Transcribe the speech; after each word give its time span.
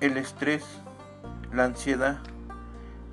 el 0.00 0.16
estrés, 0.16 0.64
la 1.52 1.64
ansiedad 1.64 2.20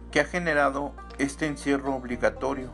que 0.10 0.22
ha 0.22 0.26
generado 0.26 0.94
este 1.18 1.46
encierro 1.46 1.94
obligatorio 1.94 2.72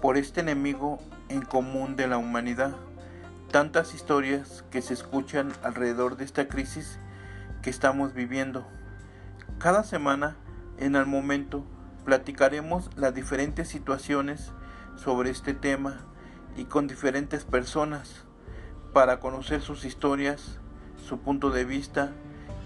por 0.00 0.16
este 0.16 0.42
enemigo 0.42 1.00
en 1.28 1.42
común 1.42 1.96
de 1.96 2.06
la 2.06 2.18
humanidad. 2.18 2.76
Tantas 3.50 3.94
historias 3.94 4.64
que 4.70 4.80
se 4.80 4.94
escuchan 4.94 5.52
alrededor 5.64 6.16
de 6.16 6.24
esta 6.24 6.46
crisis 6.46 7.00
que 7.62 7.70
estamos 7.70 8.14
viviendo. 8.14 8.64
Cada 9.58 9.82
semana, 9.82 10.36
en 10.78 10.94
el 10.94 11.06
momento, 11.06 11.64
platicaremos 12.04 12.90
las 12.96 13.12
diferentes 13.12 13.66
situaciones 13.66 14.52
sobre 14.94 15.30
este 15.30 15.52
tema 15.52 16.06
y 16.56 16.66
con 16.66 16.86
diferentes 16.86 17.44
personas 17.44 18.24
para 18.92 19.18
conocer 19.18 19.62
sus 19.62 19.84
historias, 19.84 20.60
su 20.96 21.18
punto 21.18 21.50
de 21.50 21.64
vista 21.64 22.12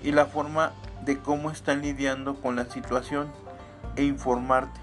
y 0.03 0.13
la 0.13 0.27
forma 0.27 0.73
de 1.05 1.19
cómo 1.19 1.51
están 1.51 1.83
lidiando 1.83 2.41
con 2.41 2.57
la 2.57 2.71
situación 2.71 3.33
e 3.97 4.05
informarte. 4.05 4.81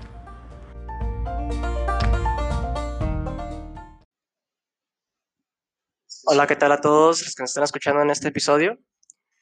Hola, 6.26 6.46
¿qué 6.46 6.56
tal 6.56 6.72
a 6.74 6.82
todos 6.82 7.22
los 7.22 7.36
que 7.36 7.44
nos 7.44 7.52
están 7.52 7.64
escuchando 7.64 8.02
en 8.02 8.10
este 8.10 8.28
episodio? 8.28 8.78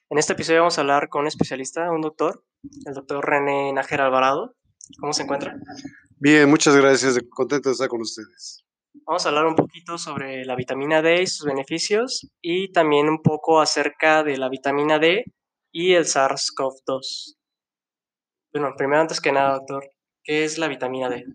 En 0.09 0.19
este 0.19 0.33
episodio 0.33 0.59
vamos 0.59 0.77
a 0.77 0.81
hablar 0.81 1.09
con 1.09 1.21
un 1.21 1.27
especialista, 1.27 1.89
un 1.91 2.01
doctor, 2.01 2.45
el 2.85 2.93
doctor 2.93 3.25
René 3.27 3.73
Nájera 3.73 4.05
Alvarado. 4.05 4.55
¿Cómo 4.99 5.11
se 5.11 5.23
encuentra? 5.23 5.55
Bien, 6.17 6.47
muchas 6.47 6.75
gracias. 6.75 7.17
Contento 7.29 7.69
de 7.69 7.73
estar 7.73 7.87
con 7.87 8.01
ustedes. 8.01 8.63
Vamos 9.05 9.25
a 9.25 9.29
hablar 9.29 9.47
un 9.47 9.55
poquito 9.55 9.97
sobre 9.97 10.45
la 10.45 10.55
vitamina 10.55 11.01
D 11.01 11.23
y 11.23 11.27
sus 11.27 11.45
beneficios 11.45 12.29
y 12.39 12.71
también 12.71 13.09
un 13.09 13.21
poco 13.21 13.59
acerca 13.59 14.23
de 14.23 14.37
la 14.37 14.47
vitamina 14.47 14.99
D 14.99 15.25
y 15.75 15.93
el 15.93 16.05
SARS-CoV-2. 16.05 17.35
Bueno, 18.53 18.73
primero 18.77 19.01
antes 19.01 19.19
que 19.19 19.33
nada, 19.33 19.55
doctor, 19.55 19.83
¿qué 20.23 20.45
es 20.45 20.57
la 20.57 20.69
vitamina 20.69 21.09
D? 21.09 21.25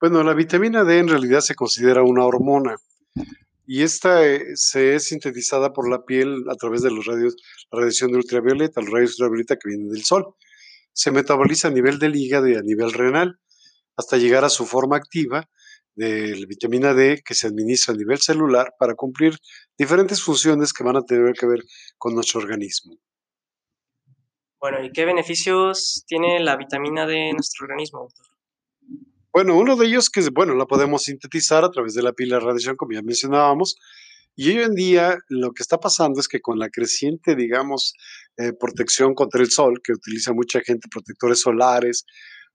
Bueno, 0.00 0.24
la 0.24 0.34
vitamina 0.34 0.82
D 0.82 0.98
en 0.98 1.06
realidad 1.06 1.38
se 1.38 1.54
considera 1.54 2.02
una 2.02 2.24
hormona 2.24 2.74
y 3.64 3.84
esta 3.84 4.26
eh, 4.26 4.56
se 4.56 4.96
es 4.96 5.04
sintetizada 5.04 5.72
por 5.72 5.88
la 5.88 6.04
piel 6.04 6.46
a 6.50 6.56
través 6.56 6.82
de 6.82 6.90
los 6.90 7.06
radios, 7.06 7.36
la 7.70 7.78
radiación 7.78 8.10
de 8.10 8.16
ultravioleta, 8.16 8.80
los 8.80 8.90
rayos 8.90 9.12
ultravioleta 9.12 9.54
que 9.54 9.68
vienen 9.68 9.88
del 9.88 10.02
sol. 10.02 10.34
Se 10.92 11.12
metaboliza 11.12 11.68
a 11.68 11.70
nivel 11.70 12.00
del 12.00 12.16
hígado 12.16 12.48
y 12.48 12.56
a 12.56 12.62
nivel 12.62 12.92
renal 12.92 13.38
hasta 13.96 14.16
llegar 14.16 14.44
a 14.44 14.48
su 14.48 14.66
forma 14.66 14.96
activa 14.96 15.48
de 15.94 16.34
la 16.34 16.46
vitamina 16.46 16.92
D 16.92 17.22
que 17.24 17.36
se 17.36 17.46
administra 17.46 17.94
a 17.94 17.98
nivel 17.98 18.18
celular 18.18 18.74
para 18.80 18.96
cumplir 18.96 19.38
diferentes 19.78 20.20
funciones 20.20 20.72
que 20.72 20.82
van 20.82 20.96
a 20.96 21.02
tener 21.02 21.34
que 21.34 21.46
ver 21.46 21.62
con 21.98 22.16
nuestro 22.16 22.40
organismo. 22.40 22.98
Bueno, 24.60 24.84
¿y 24.84 24.90
qué 24.90 25.04
beneficios 25.04 26.04
tiene 26.06 26.40
la 26.40 26.56
vitamina 26.56 27.06
D 27.06 27.28
en 27.30 27.36
nuestro 27.36 27.64
organismo, 27.64 28.00
doctor? 28.00 28.26
Bueno, 29.32 29.56
uno 29.56 29.76
de 29.76 29.86
ellos 29.86 30.10
que, 30.10 30.20
bueno, 30.32 30.54
la 30.54 30.66
podemos 30.66 31.04
sintetizar 31.04 31.64
a 31.64 31.70
través 31.70 31.94
de 31.94 32.02
la 32.02 32.12
pila 32.12 32.38
de 32.38 32.44
radiación, 32.44 32.76
como 32.76 32.92
ya 32.92 33.02
mencionábamos, 33.02 33.76
y 34.34 34.50
hoy 34.50 34.64
en 34.64 34.74
día 34.74 35.16
lo 35.28 35.52
que 35.52 35.62
está 35.62 35.78
pasando 35.78 36.18
es 36.20 36.26
que 36.26 36.40
con 36.40 36.58
la 36.58 36.70
creciente, 36.70 37.36
digamos, 37.36 37.94
eh, 38.36 38.52
protección 38.52 39.14
contra 39.14 39.40
el 39.40 39.50
sol, 39.50 39.80
que 39.82 39.92
utiliza 39.92 40.32
mucha 40.32 40.60
gente 40.60 40.88
protectores 40.90 41.40
solares, 41.40 42.04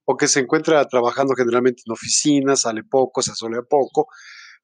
o 0.06 0.18
que 0.18 0.28
se 0.28 0.42
encuentra 0.42 0.86
trabajando 0.86 1.36
generalmente 1.36 1.84
en 1.86 1.94
oficinas, 1.94 2.62
sale 2.62 2.84
poco, 2.84 3.22
se 3.22 3.34
solea 3.34 3.62
poco, 3.62 4.08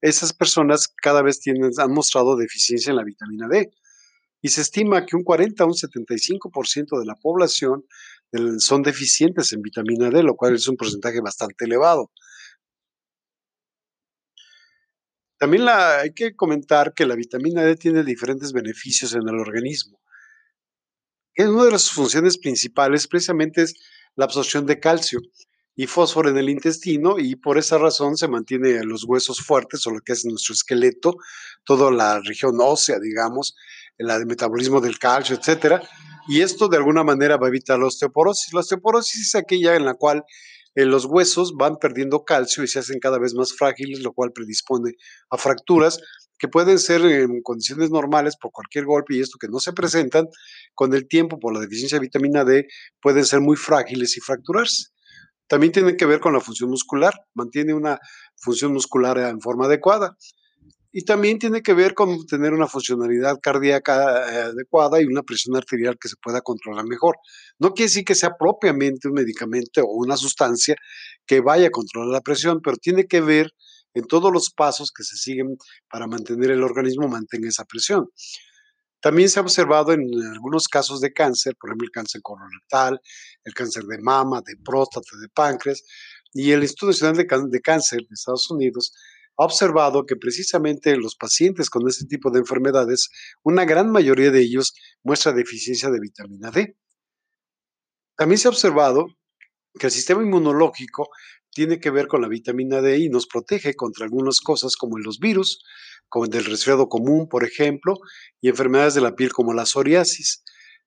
esas 0.02 0.34
personas 0.34 0.88
cada 0.88 1.22
vez 1.22 1.40
tienen, 1.40 1.72
han 1.78 1.92
mostrado 1.92 2.36
deficiencia 2.36 2.90
en 2.90 2.98
la 2.98 3.04
vitamina 3.04 3.48
D. 3.48 3.72
Y 4.42 4.50
se 4.50 4.62
estima 4.62 5.06
que 5.06 5.16
un 5.16 5.24
40 5.24 5.64
a 5.64 5.68
un 5.68 5.74
75% 5.74 7.00
de 7.00 7.06
la 7.06 7.16
población 7.16 7.86
son 8.60 8.84
deficientes 8.84 9.52
en 9.54 9.62
vitamina 9.62 10.10
D, 10.10 10.24
lo 10.24 10.36
cual 10.36 10.56
es 10.56 10.68
un 10.68 10.78
porcentaje 10.78 11.20
bastante 11.20 11.66
elevado. 11.66 12.12
También 15.38 15.68
hay 15.68 16.14
que 16.14 16.36
comentar 16.36 16.94
que 16.94 17.06
la 17.06 17.16
vitamina 17.16 17.64
D 17.64 17.76
tiene 17.76 18.04
diferentes 18.04 18.52
beneficios 18.52 19.14
en 19.14 19.28
el 19.28 19.40
organismo. 19.40 20.00
Una 21.38 21.64
de 21.64 21.72
las 21.72 21.90
funciones 21.90 22.38
principales 22.38 23.08
precisamente 23.08 23.62
es 23.62 23.74
la 24.16 24.26
absorción 24.26 24.66
de 24.66 24.80
calcio 24.80 25.22
y 25.74 25.88
fósforo 25.88 26.30
en 26.30 26.38
el 26.38 26.50
intestino 26.50 27.18
y 27.18 27.38
por 27.38 27.58
esa 27.58 27.78
razón 27.78 28.18
se 28.18 28.28
mantiene 28.28 28.84
los 28.84 29.06
huesos 29.06 29.40
fuertes 29.40 29.88
o 29.88 29.92
lo 29.92 30.02
que 30.02 30.12
es 30.12 30.26
nuestro 30.26 30.54
esqueleto, 30.54 31.16
toda 31.64 31.90
la 31.90 32.20
región 32.20 32.58
ósea, 32.60 33.00
digamos, 33.00 33.56
el 34.00 34.26
metabolismo 34.26 34.82
del 34.82 34.98
calcio, 34.98 35.36
etcétera. 35.36 35.82
Y 36.28 36.42
esto 36.42 36.68
de 36.68 36.78
alguna 36.78 37.04
manera 37.04 37.38
va 37.38 37.48
a 37.48 37.50
evitar 37.50 37.78
la 37.78 37.88
osteoporosis. 37.88 38.54
La 38.54 38.62
osteoporosis 38.62 39.28
es 39.28 39.36
aquella 39.36 39.76
en 39.76 39.86
la 39.86 39.94
cual 39.94 40.24
eh, 40.76 40.86
los 40.86 41.06
huesos 41.06 41.54
van 41.58 41.78
perdiendo 41.78 42.24
calcio 42.24 42.64
y 42.64 42.68
se 42.68 42.80
hacen 42.80 43.00
cada 43.00 43.20
vez 43.20 43.34
más 43.34 43.54
frágiles, 43.54 44.00
lo 44.02 44.14
cual 44.14 44.32
predispone 44.32 44.94
a 45.30 45.38
fracturas 45.38 46.00
que 46.40 46.48
pueden 46.48 46.80
ser 46.80 47.02
en 47.02 47.42
condiciones 47.42 47.92
normales 47.92 48.38
por 48.38 48.52
cualquier 48.52 48.86
golpe 48.86 49.16
y 49.16 49.20
esto 49.20 49.38
que 49.38 49.50
no 49.50 49.60
se 49.60 49.74
presentan, 49.74 50.28
con 50.74 50.94
el 50.94 51.08
tiempo 51.08 51.38
por 51.38 51.54
la 51.54 51.60
deficiencia 51.60 51.98
de 51.98 52.06
vitamina 52.06 52.46
D 52.46 52.66
pueden 53.02 53.26
ser 53.26 53.42
muy 53.42 53.58
frágiles 53.58 54.16
y 54.16 54.22
fracturarse. 54.22 54.86
También 55.48 55.74
tienen 55.74 55.98
que 55.98 56.06
ver 56.06 56.22
con 56.22 56.34
la 56.34 56.40
función 56.40 56.70
muscular, 56.70 57.14
mantiene 57.34 57.74
una 57.74 58.00
función 58.38 58.72
muscular 58.72 59.18
en 59.18 59.42
forma 59.42 59.66
adecuada. 59.66 60.16
Y 60.92 61.06
también 61.06 61.38
tiene 61.38 61.62
que 61.62 61.74
ver 61.74 61.94
con 61.94 62.26
tener 62.26 62.54
una 62.54 62.68
funcionalidad 62.68 63.40
cardíaca 63.42 64.32
eh, 64.32 64.42
adecuada 64.52 65.02
y 65.02 65.06
una 65.06 65.22
presión 65.22 65.56
arterial 65.56 65.98
que 66.00 66.10
se 66.10 66.16
pueda 66.22 66.42
controlar 66.42 66.86
mejor. 66.86 67.18
No 67.60 67.74
quiere 67.74 67.90
decir 67.90 68.06
que 68.06 68.16
sea 68.16 68.32
propiamente 68.40 69.08
un 69.08 69.14
medicamento 69.14 69.84
o 69.84 69.94
una 69.94 70.18
sustancia 70.18 70.76
que 71.28 71.42
vaya 71.42 71.68
a 71.68 71.72
controlar 71.72 72.10
la 72.10 72.22
presión, 72.22 72.60
pero 72.64 72.78
tiene 72.78 73.06
que 73.06 73.22
ver 73.22 73.52
en 73.94 74.06
todos 74.06 74.32
los 74.32 74.52
pasos 74.52 74.92
que 74.92 75.04
se 75.04 75.16
siguen 75.16 75.58
para 75.90 76.08
mantener 76.08 76.52
el 76.52 76.64
organismo 76.64 77.08
mantenga 77.08 77.50
esa 77.50 77.66
presión. 77.66 78.10
También 79.02 79.30
se 79.30 79.40
ha 79.40 79.44
observado 79.44 79.94
en 79.94 80.02
algunos 80.34 80.68
casos 80.68 81.00
de 81.00 81.14
cáncer, 81.14 81.56
por 81.60 81.70
ejemplo 81.70 81.86
el 81.86 81.92
cáncer 81.92 82.22
colorectal, 82.22 83.00
el 83.46 83.54
cáncer 83.54 83.84
de 83.84 83.98
mama, 84.00 84.42
de 84.46 84.56
próstata, 84.58 85.18
de 85.22 85.30
páncreas, 85.30 85.84
y 86.34 86.52
el 86.52 86.62
Instituto 86.62 86.88
Nacional 86.88 87.50
de, 87.50 87.62
Cáncer 87.62 88.00
de 88.02 88.14
Estados 88.14 88.50
Unidos 88.52 88.94
ha 89.40 89.46
observado 89.46 90.06
que 90.06 90.18
precisamente 90.18 90.98
los 90.98 91.16
pacientes 91.16 91.70
con 91.70 91.88
este 91.88 92.06
tipo 92.06 92.30
de 92.30 92.40
enfermedades, 92.40 93.10
una 93.42 93.64
gran 93.64 93.90
mayoría 93.90 94.32
de 94.32 94.42
ellos 94.42 94.74
muestra 95.02 95.32
deficiencia 95.32 95.90
de 95.90 96.00
vitamina 96.02 96.52
D. 96.52 96.76
También 98.18 98.38
se 98.38 98.50
ha 98.50 98.52
observado 98.52 99.08
que 99.80 99.88
el 99.88 99.94
sistema 99.94 100.22
inmunológico 100.22 101.08
tiene 101.52 101.80
que 101.80 101.90
ver 101.90 102.08
con 102.08 102.22
la 102.22 102.28
vitamina 102.28 102.82
D 102.82 102.98
y 102.98 103.10
nos 103.10 103.28
protege 103.28 103.76
contra 103.76 104.04
algunas 104.04 104.42
cosas 104.42 104.76
como 104.76 104.98
los 104.98 105.20
virus, 105.20 105.64
como 106.10 106.26
el 106.26 106.44
resfriado 106.44 106.90
común, 106.90 107.30
por 107.30 107.46
ejemplo, 107.46 107.96
y 108.42 108.50
enfermedades 108.50 108.94
de 108.94 109.02
la 109.02 109.16
piel 109.16 109.32
como 109.32 109.54
la 109.54 109.66
psoriasis. 109.66 110.44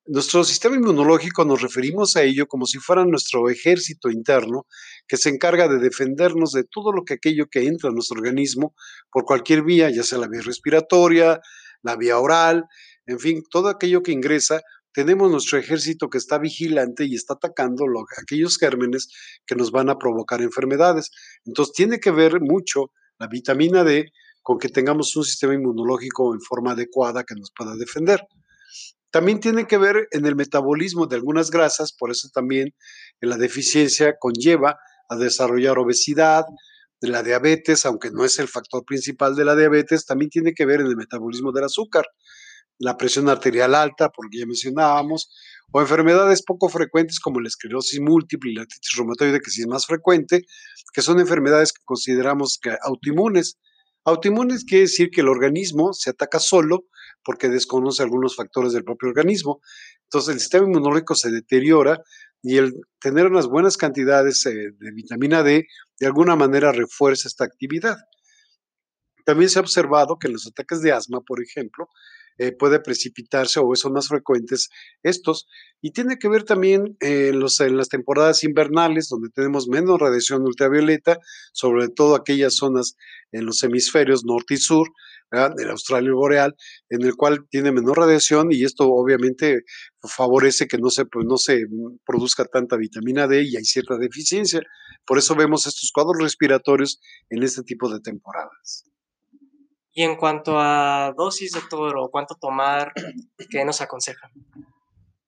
Nuestro 0.07 0.43
sistema 0.43 0.75
inmunológico 0.75 1.45
nos 1.45 1.63
referimos 1.63 2.17
a 2.17 2.25
ello 2.25 2.49
como 2.49 2.67
si 2.67 2.79
fuera 2.79 3.05
nuestro 3.05 3.49
ejército 3.49 4.11
interno 4.11 4.67
que 5.07 5.17
se 5.17 5.29
encarga 5.29 5.69
de 5.69 5.79
defendernos 5.79 6.51
de 6.51 6.65
todo 6.65 6.91
lo 6.91 7.05
que 7.05 7.15
aquello 7.15 7.47
que 7.49 7.69
entra 7.69 7.89
en 7.89 7.95
nuestro 7.95 8.19
organismo 8.19 8.75
por 9.13 9.25
cualquier 9.25 9.63
vía, 9.63 9.91
ya 9.91 10.03
sea 10.03 10.19
la 10.19 10.27
vía 10.27 10.41
respiratoria, 10.43 11.41
la 11.83 11.95
vía 11.95 12.19
oral, 12.19 12.65
en 13.07 13.21
fin, 13.21 13.45
todo 13.49 13.69
aquello 13.69 14.03
que 14.03 14.11
ingresa 14.11 14.61
tenemos 14.93 15.31
nuestro 15.31 15.57
ejército 15.57 16.11
que 16.11 16.19
está 16.19 16.37
vigilante 16.39 17.05
y 17.05 17.15
está 17.15 17.35
atacando 17.35 17.85
aquellos 18.21 18.59
gérmenes 18.59 19.09
que 19.47 19.55
nos 19.55 19.71
van 19.71 19.89
a 19.89 19.99
provocar 19.99 20.43
enfermedades. 20.43 21.13
Entonces 21.45 21.75
tiene 21.75 22.01
que 22.01 22.11
ver 22.11 22.41
mucho 22.41 22.91
la 23.21 23.29
vitamina 23.29 23.85
D 23.85 24.07
con 24.43 24.59
que 24.59 24.69
tengamos 24.69 25.15
un 25.15 25.23
sistema 25.23 25.55
inmunológico 25.55 26.35
en 26.35 26.41
forma 26.41 26.73
adecuada 26.73 27.23
que 27.23 27.37
nos 27.37 27.53
pueda 27.57 27.77
defender. 27.77 28.27
También 29.13 29.39
tiene 29.39 29.67
que 29.67 29.79
ver 29.79 30.09
en 30.11 30.27
el 30.27 30.35
metabolismo 30.35 31.07
de 31.07 31.17
algunas 31.17 31.51
grasas, 31.51 31.93
por 31.93 32.11
eso 32.11 32.29
también 32.35 32.75
en 33.21 33.29
la 33.29 33.37
deficiencia 33.37 34.17
conlleva 34.19 34.79
a 35.09 35.17
desarrollar 35.17 35.79
obesidad, 35.79 36.45
de 37.03 37.09
la 37.09 37.25
diabetes, 37.25 37.85
aunque 37.85 38.13
no 38.13 38.25
es 38.25 38.39
el 38.39 38.47
factor 38.47 38.85
principal 38.85 39.35
de 39.35 39.45
la 39.45 39.57
diabetes, 39.57 40.07
también 40.07 40.31
tiene 40.31 40.55
que 40.55 40.65
ver 40.65 40.81
en 40.81 40.87
el 40.87 40.97
metabolismo 40.97 41.51
del 41.51 41.65
azúcar 41.65 42.05
la 42.79 42.97
presión 42.97 43.29
arterial 43.29 43.75
alta, 43.75 44.09
porque 44.09 44.39
ya 44.39 44.47
mencionábamos, 44.47 45.31
o 45.73 45.81
enfermedades 45.81 46.43
poco 46.43 46.69
frecuentes 46.69 47.21
como 47.21 47.41
la 47.41 47.49
esclerosis 47.49 48.01
múltiple 48.01 48.51
y 48.51 48.55
la 48.55 48.63
artritis 48.63 48.97
reumatoide, 48.97 49.41
que 49.41 49.51
sí 49.51 49.63
es 49.63 49.67
más 49.67 49.87
frecuente, 49.87 50.43
que 50.93 51.03
son 51.03 51.21
enfermedades 51.21 51.73
que 51.73 51.83
consideramos 51.85 52.59
autoinmunes. 52.83 53.59
Autoinmunes 54.05 54.65
quiere 54.65 54.83
decir 54.83 55.11
que 55.11 55.21
el 55.21 55.29
organismo 55.29 55.93
se 55.93 56.11
ataca 56.11 56.39
solo 56.41 56.87
porque 57.25 57.49
desconoce 57.49 58.03
algunos 58.03 58.35
factores 58.35 58.73
del 58.73 58.85
propio 58.85 59.09
organismo. 59.09 59.61
Entonces 60.05 60.35
el 60.35 60.41
sistema 60.41 60.67
inmunológico 60.67 61.15
se 61.15 61.31
deteriora 61.31 62.01
y 62.43 62.57
el 62.57 62.73
tener 63.01 63.27
unas 63.27 63.47
buenas 63.47 63.77
cantidades 63.77 64.45
eh, 64.47 64.73
de 64.77 64.91
vitamina 64.93 65.43
D 65.43 65.67
de 66.01 66.07
alguna 66.07 66.35
manera 66.35 66.73
refuerza 66.73 67.29
esta 67.29 67.45
actividad. 67.45 67.97
También 69.25 69.49
se 69.49 69.61
ha 69.61 69.63
observado 69.63 70.19
que 70.19 70.27
en 70.27 70.33
los 70.33 70.49
ataques 70.49 70.83
de 70.83 70.91
asma, 70.91 71.21
por 71.21 71.41
ejemplo, 71.41 71.87
eh, 72.39 72.53
puede 72.53 72.81
precipitarse 72.81 73.61
o 73.61 73.75
son 73.75 73.93
más 73.93 74.09
frecuentes 74.09 74.69
estos. 75.03 75.47
Y 75.81 75.93
tiene 75.93 76.19
que 76.19 76.29
ver 76.29 76.45
también 76.45 76.97
eh, 77.01 77.33
los, 77.35 77.61
en 77.61 77.77
las 77.77 77.89
temporadas 77.89 78.45
invernales, 78.45 79.09
donde 79.09 79.31
tenemos 79.31 79.69
menos 79.69 79.99
radiación 79.99 80.43
ultravioleta, 80.43 81.19
sobre 81.53 81.89
todo 81.89 82.15
aquellas 82.15 82.55
zonas 82.55 82.97
en 83.33 83.47
los 83.47 83.63
hemisferios 83.63 84.25
norte 84.25 84.55
y 84.55 84.59
sur, 84.59 84.89
del 85.57 85.71
Australia 85.71 86.13
boreal, 86.13 86.55
en 86.91 87.03
el 87.03 87.17
cual 87.17 87.47
tiene 87.49 87.73
menor 87.73 87.97
radiación 87.97 88.53
y 88.53 88.65
esto 88.65 88.85
obviamente 88.89 89.63
favorece 90.03 90.67
que 90.67 90.77
no 90.77 90.91
se, 90.91 91.07
pues, 91.07 91.25
no 91.27 91.39
se 91.39 91.65
produzca 92.05 92.45
tanta 92.45 92.77
vitamina 92.77 93.27
D 93.27 93.43
y 93.43 93.57
hay 93.57 93.65
cierta 93.65 93.97
deficiencia. 93.97 94.61
Por 95.07 95.19
eso 95.19 95.35
vemos 95.35 95.67
estos 95.67 95.91
cuadros 95.93 96.23
respiratorios 96.23 97.01
en 97.31 97.43
este 97.43 97.63
tipo 97.63 97.91
de 97.91 98.01
temporadas. 98.01 98.85
Y 99.93 100.03
en 100.03 100.17
cuanto 100.17 100.59
a 100.59 101.13
dosis, 101.17 101.53
doctor, 101.53 101.97
o 101.99 102.09
cuánto 102.11 102.35
tomar, 102.41 102.93
¿qué 103.51 103.65
nos 103.65 103.81
aconsejan? 103.81 104.31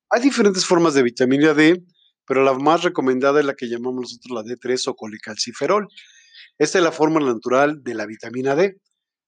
Hay 0.09 0.21
diferentes 0.21 0.65
formas 0.65 0.93
de 0.93 1.03
vitamina 1.03 1.53
D, 1.53 1.83
pero 2.25 2.43
la 2.43 2.53
más 2.53 2.83
recomendada 2.83 3.39
es 3.39 3.45
la 3.45 3.53
que 3.53 3.67
llamamos 3.67 4.01
nosotros 4.01 4.43
la 4.43 4.53
D3 4.53 4.87
o 4.87 4.95
colecalciferol. 4.95 5.87
Esta 6.57 6.77
es 6.79 6.83
la 6.83 6.91
forma 6.91 7.19
natural 7.19 7.83
de 7.83 7.93
la 7.93 8.05
vitamina 8.05 8.55
D 8.55 8.77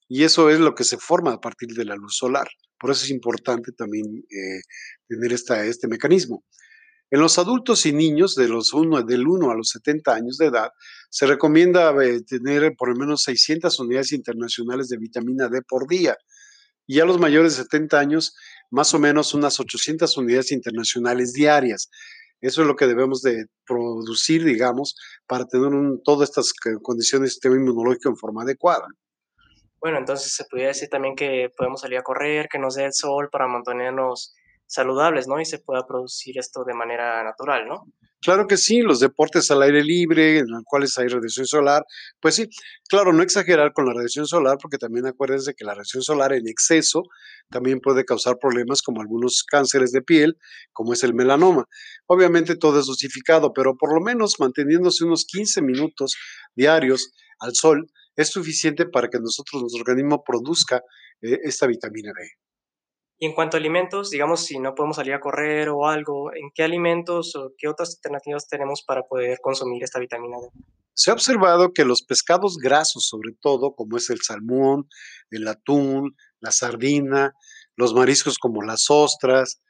y 0.07 0.23
eso 0.23 0.49
es 0.49 0.59
lo 0.59 0.73
que 0.75 0.83
se 0.83 0.97
forma 0.97 1.33
a 1.33 1.41
partir 1.41 1.69
de 1.69 1.85
la 1.85 1.95
luz 1.95 2.17
solar. 2.17 2.47
Por 2.79 2.91
eso 2.91 3.03
es 3.03 3.11
importante 3.11 3.71
también 3.71 4.05
eh, 4.29 4.61
tener 5.07 5.33
esta, 5.33 5.65
este 5.65 5.87
mecanismo. 5.87 6.43
En 7.09 7.21
los 7.21 7.37
adultos 7.37 7.85
y 7.85 7.93
niños 7.93 8.35
de 8.35 8.49
los 8.49 8.73
uno, 8.73 9.01
del 9.01 9.27
1 9.27 9.49
a 9.49 9.55
los 9.55 9.69
70 9.69 10.13
años 10.13 10.37
de 10.37 10.47
edad, 10.47 10.71
se 11.09 11.25
recomienda 11.25 11.91
eh, 12.03 12.21
tener 12.23 12.73
por 12.77 12.89
lo 12.89 12.95
menos 12.95 13.23
600 13.23 13.79
unidades 13.79 14.11
internacionales 14.11 14.89
de 14.89 14.97
vitamina 14.97 15.47
D 15.47 15.61
por 15.61 15.87
día. 15.87 16.17
Y 16.85 16.99
a 16.99 17.05
los 17.05 17.17
mayores 17.19 17.55
de 17.57 17.63
70 17.63 17.97
años, 17.97 18.35
más 18.71 18.93
o 18.93 18.99
menos 18.99 19.33
unas 19.33 19.59
800 19.59 20.17
unidades 20.17 20.51
internacionales 20.51 21.31
diarias. 21.31 21.89
Eso 22.41 22.61
es 22.61 22.67
lo 22.67 22.75
que 22.75 22.87
debemos 22.87 23.21
de 23.21 23.45
producir, 23.65 24.43
digamos, 24.43 24.95
para 25.27 25.45
tener 25.45 25.71
todas 26.03 26.29
estas 26.29 26.53
condiciones 26.81 27.27
de 27.29 27.31
sistema 27.31 27.55
inmunológico 27.55 28.09
en 28.09 28.17
forma 28.17 28.43
adecuada. 28.43 28.85
Bueno, 29.79 29.97
entonces 29.97 30.33
se 30.33 30.43
podría 30.45 30.67
decir 30.67 30.89
también 30.89 31.15
que 31.15 31.49
podemos 31.55 31.81
salir 31.81 31.99
a 31.99 32.03
correr, 32.03 32.47
que 32.49 32.59
nos 32.59 32.75
dé 32.75 32.85
el 32.85 32.93
sol 32.93 33.29
para 33.31 33.47
mantenernos 33.47 34.35
saludables, 34.67 35.27
¿no? 35.27 35.39
Y 35.39 35.45
se 35.45 35.59
pueda 35.59 35.87
producir 35.87 36.37
esto 36.37 36.63
de 36.63 36.73
manera 36.73 37.23
natural, 37.23 37.67
¿no? 37.67 37.85
Claro 38.19 38.47
que 38.47 38.57
sí, 38.57 38.81
los 38.81 38.99
deportes 38.99 39.49
al 39.51 39.61
aire 39.61 39.83
libre, 39.83 40.39
en 40.39 40.47
los 40.49 40.63
cuales 40.65 40.97
hay 40.97 41.07
radiación 41.07 41.45
solar, 41.45 41.85
pues 42.19 42.35
sí, 42.35 42.49
claro, 42.89 43.13
no 43.13 43.21
exagerar 43.21 43.73
con 43.73 43.85
la 43.85 43.93
radiación 43.93 44.25
solar, 44.25 44.57
porque 44.59 44.79
también 44.79 45.05
acuérdense 45.05 45.53
que 45.55 45.63
la 45.63 45.73
radiación 45.73 46.01
solar 46.01 46.33
en 46.33 46.47
exceso 46.47 47.03
también 47.49 47.79
puede 47.79 48.05
causar 48.05 48.37
problemas 48.39 48.81
como 48.81 49.01
algunos 49.01 49.43
cánceres 49.43 49.91
de 49.91 50.01
piel, 50.01 50.37
como 50.73 50.93
es 50.93 51.03
el 51.03 51.13
melanoma. 51.13 51.65
Obviamente 52.07 52.55
todo 52.55 52.79
es 52.79 52.87
dosificado, 52.87 53.53
pero 53.53 53.75
por 53.77 53.93
lo 53.93 54.01
menos 54.01 54.39
manteniéndose 54.39 55.05
unos 55.05 55.25
15 55.25 55.61
minutos 55.61 56.15
diarios 56.55 57.13
al 57.39 57.53
sol 57.53 57.85
es 58.15 58.29
suficiente 58.29 58.87
para 58.87 59.09
que 59.09 59.19
nosotros, 59.19 59.61
nuestro 59.61 59.81
organismo 59.81 60.23
produzca 60.25 60.81
eh, 61.21 61.37
esta 61.43 61.67
vitamina 61.67 62.11
D. 62.17 62.46
Y 63.19 63.25
en 63.25 63.33
cuanto 63.33 63.57
a 63.57 63.59
alimentos, 63.59 64.11
digamos, 64.11 64.45
si 64.45 64.59
no 64.59 64.75
podemos 64.75 64.97
salir 64.97 65.13
a 65.13 65.19
correr 65.19 65.69
o 65.69 65.87
algo, 65.87 66.31
¿en 66.35 66.51
qué 66.53 66.63
alimentos 66.63 67.35
o 67.35 67.53
qué 67.57 67.67
otras 67.67 67.95
alternativas 67.95 68.47
tenemos 68.47 68.83
para 68.83 69.03
poder 69.03 69.39
consumir 69.41 69.83
esta 69.83 69.99
vitamina 69.99 70.37
D? 70.39 70.49
Se 70.93 71.09
ha 71.09 71.13
observado 71.13 71.73
que 71.73 71.83
los 71.85 72.03
pescados 72.03 72.57
grasos, 72.57 73.07
sobre 73.07 73.33
todo, 73.39 73.73
como 73.75 73.97
es 73.97 74.09
el 74.11 74.21
salmón, 74.21 74.87
el 75.31 75.47
atún, 75.47 76.15
la 76.39 76.51
sardina, 76.51 77.33
los 77.75 77.93
mariscos 77.93 78.37
como 78.37 78.61
las 78.61 78.85
ostras, 78.89 79.61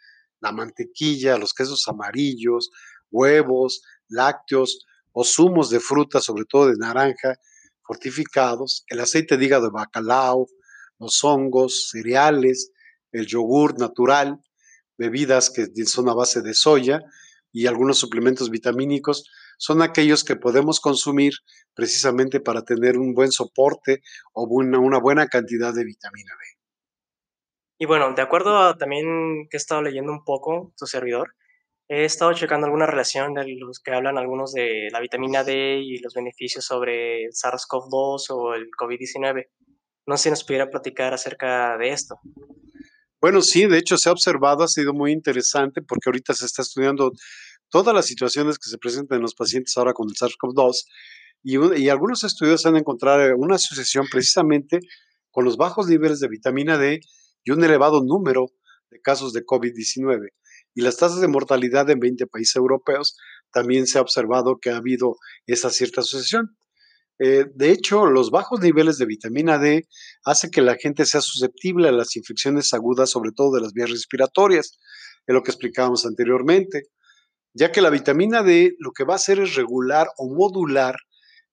la 0.41 0.51
mantequilla, 0.51 1.37
los 1.37 1.53
quesos 1.53 1.87
amarillos, 1.87 2.69
huevos, 3.11 3.81
lácteos 4.09 4.85
o 5.11 5.23
zumos 5.23 5.69
de 5.69 5.79
fruta, 5.79 6.19
sobre 6.19 6.45
todo 6.45 6.67
de 6.67 6.75
naranja, 6.77 7.35
fortificados, 7.81 8.83
el 8.87 8.99
aceite 8.99 9.37
de 9.37 9.45
hígado 9.45 9.65
de 9.65 9.71
bacalao, 9.71 10.47
los 10.99 11.23
hongos, 11.23 11.89
cereales, 11.91 12.71
el 13.11 13.25
yogur 13.25 13.79
natural, 13.79 14.39
bebidas 14.97 15.49
que 15.49 15.67
son 15.85 16.09
a 16.09 16.13
base 16.13 16.41
de 16.41 16.53
soya 16.53 17.01
y 17.51 17.67
algunos 17.67 17.97
suplementos 17.97 18.49
vitamínicos, 18.49 19.29
son 19.57 19.81
aquellos 19.81 20.23
que 20.23 20.35
podemos 20.35 20.79
consumir 20.79 21.33
precisamente 21.73 22.39
para 22.39 22.63
tener 22.63 22.97
un 22.97 23.13
buen 23.13 23.31
soporte 23.31 24.01
o 24.33 24.47
una, 24.49 24.99
buena 24.99 25.27
cantidad 25.27 25.73
de 25.73 25.83
vitamina 25.83 26.33
D. 26.33 26.57
Y 27.79 27.85
bueno, 27.85 28.13
de 28.13 28.21
acuerdo 28.21 28.57
a 28.57 28.77
también 28.77 29.47
que 29.49 29.57
he 29.57 29.59
estado 29.59 29.81
leyendo 29.81 30.11
un 30.11 30.23
poco, 30.23 30.73
su 30.75 30.87
servidor, 30.87 31.35
he 31.87 32.05
estado 32.05 32.33
checando 32.33 32.65
alguna 32.65 32.87
relación 32.87 33.33
de 33.33 33.45
los 33.55 33.79
que 33.79 33.91
hablan 33.91 34.17
algunos 34.17 34.53
de 34.53 34.89
la 34.91 34.99
vitamina 34.99 35.43
D 35.43 35.79
y 35.79 35.99
los 35.99 36.13
beneficios 36.13 36.65
sobre 36.65 37.25
el 37.25 37.31
SARS-CoV-2 37.31 38.29
o 38.31 38.53
el 38.55 38.69
COVID-19. 38.71 39.47
No 40.07 40.17
sé 40.17 40.23
si 40.23 40.29
nos 40.31 40.43
pudiera 40.43 40.69
platicar 40.69 41.13
acerca 41.13 41.77
de 41.77 41.89
esto. 41.89 42.19
Bueno, 43.27 43.41
sí, 43.41 43.65
de 43.65 43.77
hecho 43.77 43.97
se 43.97 44.07
ha 44.07 44.13
observado, 44.13 44.63
ha 44.63 44.69
sido 44.69 44.93
muy 44.93 45.11
interesante 45.11 45.81
porque 45.81 46.07
ahorita 46.07 46.33
se 46.33 46.45
está 46.45 46.61
estudiando 46.61 47.11
todas 47.69 47.93
las 47.93 48.05
situaciones 48.05 48.57
que 48.57 48.69
se 48.69 48.77
presentan 48.77 49.17
en 49.17 49.21
los 49.21 49.35
pacientes 49.35 49.75
ahora 49.75 49.91
con 49.91 50.07
el 50.07 50.15
SARS-CoV-2 50.15 50.85
y, 51.43 51.89
algunos 51.89 52.23
estudios 52.23 52.65
han 52.65 52.77
encontrado 52.77 53.35
una 53.35 53.55
asociación 53.55 54.05
precisamente 54.09 54.79
con 55.29 55.43
los 55.43 55.57
bajos 55.57 55.89
niveles 55.89 56.21
de 56.21 56.29
vitamina 56.29 56.77
D 56.77 57.01
y 57.43 57.51
un 57.51 57.61
elevado 57.65 58.01
número 58.01 58.45
de 58.91 59.01
casos 59.01 59.33
de 59.33 59.43
COVID-19. 59.43 60.29
Y 60.73 60.81
las 60.81 60.95
tasas 60.95 61.19
de 61.19 61.27
mortalidad 61.27 61.89
en 61.89 61.99
20 61.99 62.27
países 62.27 62.55
europeos 62.55 63.17
también 63.51 63.87
se 63.87 63.97
ha 63.97 64.03
observado 64.03 64.57
que 64.61 64.69
ha 64.69 64.77
habido 64.77 65.17
esa 65.47 65.69
cierta 65.69 65.99
asociación. 65.99 66.55
Eh, 67.19 67.45
de 67.53 67.71
hecho, 67.71 68.05
los 68.05 68.29
bajos 68.29 68.59
niveles 68.59 68.97
de 68.97 69.05
vitamina 69.05 69.57
D 69.57 69.87
hacen 70.23 70.51
que 70.51 70.61
la 70.61 70.75
gente 70.75 71.05
sea 71.05 71.21
susceptible 71.21 71.89
a 71.89 71.91
las 71.91 72.15
infecciones 72.15 72.73
agudas, 72.73 73.09
sobre 73.09 73.31
todo 73.31 73.55
de 73.55 73.61
las 73.61 73.73
vías 73.73 73.89
respiratorias, 73.89 74.77
es 75.25 75.33
lo 75.33 75.43
que 75.43 75.51
explicábamos 75.51 76.05
anteriormente, 76.05 76.83
ya 77.53 77.71
que 77.71 77.81
la 77.81 77.89
vitamina 77.89 78.43
D 78.43 78.75
lo 78.79 78.91
que 78.91 79.03
va 79.03 79.13
a 79.13 79.17
hacer 79.17 79.39
es 79.39 79.55
regular 79.55 80.07
o 80.17 80.29
modular 80.29 80.95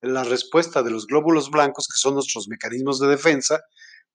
la 0.02 0.22
respuesta 0.22 0.82
de 0.82 0.90
los 0.90 1.06
glóbulos 1.06 1.50
blancos, 1.50 1.88
que 1.88 1.98
son 1.98 2.14
nuestros 2.14 2.46
mecanismos 2.48 3.00
de 3.00 3.08
defensa, 3.08 3.60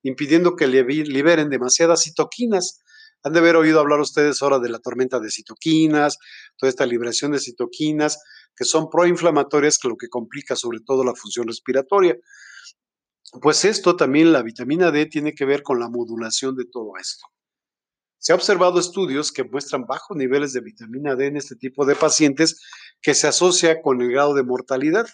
impidiendo 0.02 0.54
que 0.54 0.68
liberen 0.68 1.50
demasiadas 1.50 2.04
citoquinas. 2.04 2.80
Han 3.22 3.32
de 3.32 3.40
haber 3.40 3.56
oído 3.56 3.80
hablar 3.80 4.00
ustedes 4.00 4.40
ahora 4.40 4.60
de 4.60 4.70
la 4.70 4.78
tormenta 4.78 5.18
de 5.18 5.30
citoquinas, 5.30 6.16
toda 6.56 6.70
esta 6.70 6.86
liberación 6.86 7.32
de 7.32 7.40
citoquinas, 7.40 8.18
que 8.56 8.64
son 8.64 8.90
proinflamatorias, 8.90 9.78
que 9.78 9.88
lo 9.88 9.96
que 9.96 10.08
complica 10.08 10.56
sobre 10.56 10.80
todo 10.80 11.04
la 11.04 11.14
función 11.14 11.46
respiratoria. 11.46 12.16
Pues 13.40 13.64
esto 13.64 13.96
también, 13.96 14.32
la 14.32 14.42
vitamina 14.42 14.90
D, 14.90 15.06
tiene 15.06 15.34
que 15.34 15.44
ver 15.44 15.62
con 15.62 15.78
la 15.78 15.88
modulación 15.88 16.56
de 16.56 16.64
todo 16.64 16.92
esto. 17.00 17.26
Se 18.18 18.32
ha 18.32 18.34
observado 18.34 18.78
estudios 18.78 19.32
que 19.32 19.44
muestran 19.44 19.86
bajos 19.86 20.14
niveles 20.16 20.52
de 20.52 20.60
vitamina 20.60 21.16
D 21.16 21.26
en 21.26 21.36
este 21.38 21.56
tipo 21.56 21.86
de 21.86 21.94
pacientes 21.94 22.60
que 23.00 23.14
se 23.14 23.26
asocia 23.26 23.80
con 23.80 24.02
el 24.02 24.10
grado 24.10 24.34
de 24.34 24.42
mortalidad. 24.42 25.06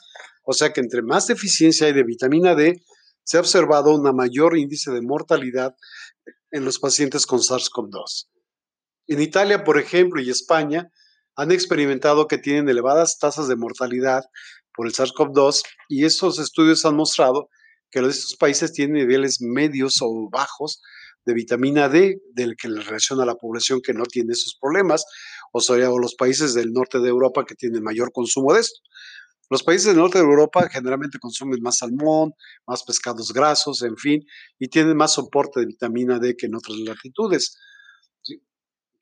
O 0.43 0.53
sea 0.53 0.73
que 0.73 0.81
entre 0.81 1.03
más 1.03 1.29
deficiencia 1.29 1.87
hay 1.87 1.93
de 1.93 2.03
vitamina 2.03 2.57
D, 2.57 2.83
se 3.23 3.37
ha 3.37 3.41
observado 3.41 3.95
un 3.95 4.03
mayor 4.17 4.57
índice 4.57 4.91
de 4.91 5.03
mortalidad 5.03 5.77
en 6.51 6.65
los 6.65 6.79
pacientes 6.79 7.27
con 7.27 7.41
SARS-CoV-2. 7.41 8.29
En 9.09 9.21
Italia, 9.21 9.63
por 9.63 9.79
ejemplo, 9.79 10.21
y 10.21 10.31
España, 10.31 10.91
han 11.37 11.53
experimentado 11.53 12.27
que 12.27 12.39
tienen 12.39 12.69
elevadas 12.69 13.19
tasas 13.19 13.47
de 13.49 13.57
mortalidad 13.57 14.25
por 14.75 14.87
el 14.87 14.93
SARS-CoV-2 14.93 15.63
y 15.89 16.05
estos 16.05 16.39
estudios 16.39 16.85
han 16.85 16.97
mostrado 16.97 17.49
que 17.91 18.01
estos 18.01 18.37
países 18.37 18.73
tienen 18.73 18.95
niveles 18.95 19.41
medios 19.41 19.99
o 20.01 20.29
bajos 20.31 20.81
de 21.25 21.35
vitamina 21.35 21.89
D, 21.89 22.21
del 22.33 22.57
que 22.57 22.69
le 22.69 22.83
relaciona 22.83 23.25
a 23.25 23.27
la 23.27 23.35
población 23.35 23.81
que 23.83 23.93
no 23.93 24.05
tiene 24.05 24.33
esos 24.33 24.57
problemas, 24.61 25.05
o 25.53 25.61
sea, 25.61 25.77
los 25.77 26.15
países 26.15 26.55
del 26.55 26.73
norte 26.73 27.01
de 27.01 27.09
Europa 27.09 27.45
que 27.45 27.55
tienen 27.55 27.83
mayor 27.83 28.13
consumo 28.13 28.55
de 28.55 28.61
esto. 28.61 28.81
Los 29.51 29.63
países 29.63 29.89
del 29.89 29.97
norte 29.97 30.19
de 30.19 30.25
Europa 30.25 30.69
generalmente 30.71 31.19
consumen 31.19 31.61
más 31.63 31.79
salmón, 31.79 32.33
más 32.67 32.83
pescados 32.85 33.33
grasos, 33.33 33.83
en 33.83 33.97
fin, 33.97 34.25
y 34.59 34.69
tienen 34.69 34.97
más 34.97 35.15
soporte 35.15 35.61
de 35.61 35.67
vitamina 35.67 36.19
D 36.19 36.37
que 36.37 36.47
en 36.47 36.57
otras 36.57 36.79
latitudes 36.79 37.57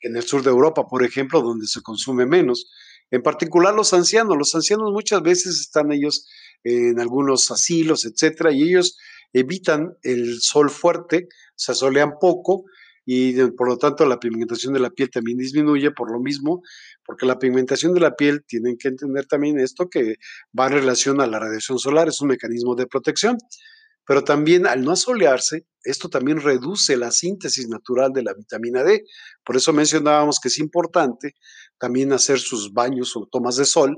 en 0.01 0.15
el 0.15 0.23
sur 0.23 0.43
de 0.43 0.49
Europa, 0.49 0.87
por 0.87 1.03
ejemplo, 1.03 1.41
donde 1.41 1.67
se 1.67 1.81
consume 1.81 2.25
menos. 2.25 2.71
En 3.11 3.21
particular 3.21 3.73
los 3.73 3.93
ancianos. 3.93 4.37
Los 4.37 4.55
ancianos 4.55 4.91
muchas 4.91 5.21
veces 5.21 5.59
están 5.59 5.91
ellos 5.91 6.27
en 6.63 6.99
algunos 6.99 7.51
asilos, 7.51 8.05
etcétera, 8.05 8.51
y 8.51 8.63
ellos 8.63 8.97
evitan 9.33 9.95
el 10.01 10.39
sol 10.41 10.69
fuerte, 10.69 11.27
se 11.55 11.73
solean 11.73 12.13
poco 12.19 12.65
y 13.05 13.35
por 13.51 13.67
lo 13.67 13.77
tanto 13.77 14.05
la 14.05 14.19
pigmentación 14.19 14.73
de 14.73 14.79
la 14.79 14.89
piel 14.89 15.11
también 15.11 15.37
disminuye 15.37 15.91
por 15.91 16.11
lo 16.11 16.19
mismo, 16.19 16.63
porque 17.05 17.27
la 17.27 17.37
pigmentación 17.37 17.93
de 17.93 17.99
la 17.99 18.15
piel 18.15 18.43
tienen 18.47 18.77
que 18.77 18.87
entender 18.87 19.27
también 19.27 19.59
esto 19.59 19.89
que 19.89 20.15
va 20.57 20.67
en 20.67 20.73
relación 20.73 21.21
a 21.21 21.27
la 21.27 21.39
radiación 21.39 21.77
solar, 21.77 22.07
es 22.07 22.19
un 22.21 22.29
mecanismo 22.29 22.75
de 22.75 22.87
protección. 22.87 23.37
Pero 24.05 24.23
también 24.23 24.67
al 24.67 24.83
no 24.83 24.91
asolearse, 24.91 25.65
esto 25.83 26.09
también 26.09 26.41
reduce 26.41 26.97
la 26.97 27.11
síntesis 27.11 27.67
natural 27.67 28.11
de 28.11 28.23
la 28.23 28.33
vitamina 28.33 28.83
D. 28.83 29.03
Por 29.43 29.55
eso 29.55 29.71
mencionábamos 29.73 30.39
que 30.39 30.47
es 30.47 30.59
importante 30.59 31.35
también 31.77 32.13
hacer 32.13 32.39
sus 32.39 32.73
baños 32.73 33.15
o 33.15 33.27
tomas 33.31 33.57
de 33.57 33.65
sol, 33.65 33.97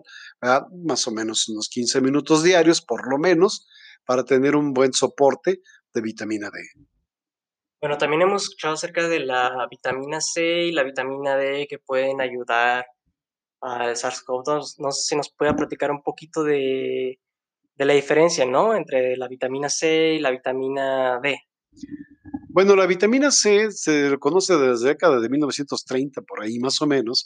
más 0.86 1.08
o 1.08 1.12
menos 1.12 1.48
unos 1.50 1.70
15 1.70 2.02
minutos 2.02 2.44
diarios, 2.44 2.82
por 2.82 3.10
lo 3.10 3.18
menos, 3.18 3.68
para 4.06 4.24
tener 4.24 4.56
un 4.56 4.74
buen 4.74 4.94
soporte 4.94 5.62
de 5.94 6.02
vitamina 6.02 6.50
D. 6.50 6.60
Bueno, 7.80 7.98
también 7.98 8.24
hemos 8.24 8.44
escuchado 8.44 8.74
acerca 8.74 9.08
de 9.08 9.20
la 9.20 9.68
vitamina 9.70 10.20
C 10.20 10.64
y 10.64 10.72
la 10.72 10.84
vitamina 10.84 11.38
D 11.38 11.68
que 11.70 11.78
pueden 11.78 12.22
ayudar 12.22 12.86
al 13.62 13.96
SARS-CoV-2. 13.96 14.76
No 14.80 14.92
sé 14.92 15.02
si 15.02 15.16
nos 15.16 15.32
puede 15.32 15.54
platicar 15.54 15.92
un 15.92 16.02
poquito 16.02 16.44
de, 16.44 17.20
de 17.78 17.86
la 17.86 17.94
diferencia, 17.94 18.46
¿no? 18.46 18.76
Entre 18.76 19.16
la 19.18 19.28
vitamina 19.28 19.70
C 19.70 20.16
y 20.16 20.20
la 20.20 20.32
vitamina 20.32 21.20
D. 21.22 21.38
Bueno, 22.50 22.76
la 22.76 22.88
vitamina 22.88 23.30
C 23.30 23.72
se 23.72 24.18
conoce 24.20 24.58
desde 24.58 24.86
la 24.86 24.90
década 24.90 25.20
de 25.20 25.30
1930, 25.30 26.22
por 26.24 26.42
ahí 26.42 26.58
más 26.60 26.82
o 26.82 26.88
menos, 26.88 27.26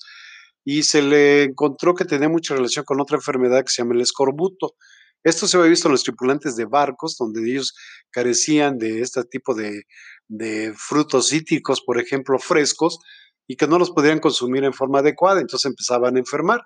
y 0.65 0.84
se 0.84 1.01
le 1.01 1.43
encontró 1.43 1.96
que 1.96 2.05
tenía 2.05 2.27
mucha 2.27 2.55
relación 2.55 2.84
con 2.86 3.00
otra 3.00 3.17
enfermedad 3.17 3.63
que 3.63 3.72
se 3.72 3.81
llama 3.81 3.96
el 3.96 4.01
escorbuto. 4.01 4.75
Esto 5.24 5.48
se 5.48 5.55
había 5.55 5.70
visto 5.70 5.88
en 5.88 5.93
los 5.93 6.03
tripulantes 6.03 6.55
de 6.55 6.65
barcos, 6.65 7.15
donde 7.17 7.50
ellos 7.50 7.74
carecían 8.10 8.77
de 8.77 9.01
este 9.01 9.24
tipo 9.24 9.53
de, 9.53 9.84
de 10.27 10.74
frutos 10.75 11.29
cítricos, 11.29 11.81
por 11.81 12.00
ejemplo, 12.00 12.38
frescos, 12.39 13.00
y 13.48 13.55
que 13.55 13.67
no 13.67 13.79
los 13.79 13.91
podían 13.91 14.20
consumir 14.20 14.63
en 14.63 14.74
forma 14.74 15.00
adecuada, 15.00 15.39
entonces 15.39 15.70
empezaban 15.70 16.15
a 16.15 16.20
enfermar. 16.20 16.62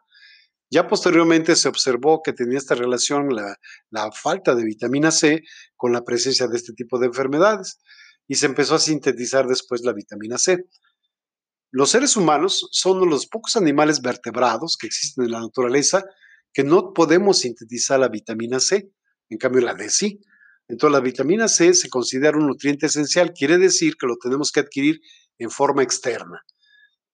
Ya 0.72 0.88
posteriormente 0.88 1.55
se 1.55 1.67
observó 1.67 2.22
que 2.24 2.34
tenía 2.34 2.57
esta 2.57 2.75
relación 2.75 3.29
la, 3.36 4.12
falta 4.12 4.55
de 4.55 4.63
vitamina 4.63 5.12
C 5.12 5.43
con 5.75 5.93
la 5.93 6.03
presencia 6.03 6.48
de 6.48 6.57
este 6.57 6.74
tipo 6.74 6.98
de 7.00 7.07
enfermedades 7.07 7.79
y 8.27 8.36
se 8.36 8.48
empezó 8.48 8.75
a 8.75 8.79
sintetizar 8.79 9.48
después 9.48 9.81
la 9.84 9.93
vitamina 9.93 10.38
C. 10.38 10.65
Los 11.72 11.91
seres 11.91 12.15
humanos 12.15 12.67
son 12.72 13.07
los 13.10 13.27
pocos 13.27 13.55
animales 13.57 14.01
vertebrados 14.01 14.77
que 14.77 14.88
existen 14.88 15.25
en 15.25 15.31
la 15.31 15.41
naturaleza 15.41 16.03
que 16.53 16.63
no 16.63 16.93
podemos 16.93 17.39
sintetizar 17.39 18.00
la 18.00 18.07
vitamina 18.07 18.60
C, 18.60 18.89
en 19.29 19.38
cambio 19.38 19.62
la 19.62 19.74
D 19.74 19.89
sí. 19.89 20.22
Entonces 20.67 20.93
la 20.93 21.01
vitamina 21.01 21.48
C 21.48 21.74
se 21.74 21.89
considera 21.89 22.38
un 22.38 22.48
nutriente 22.48 22.88
esencial, 22.88 23.34
quiere 23.34 23.57
decir 23.57 23.98
que 23.98 24.07
lo 24.07 24.15
tenemos 24.15 24.51
que 24.51 24.62
adquirir 24.62 25.00
en 25.38 25.51
forma 25.51 25.84
externa. 25.84 26.43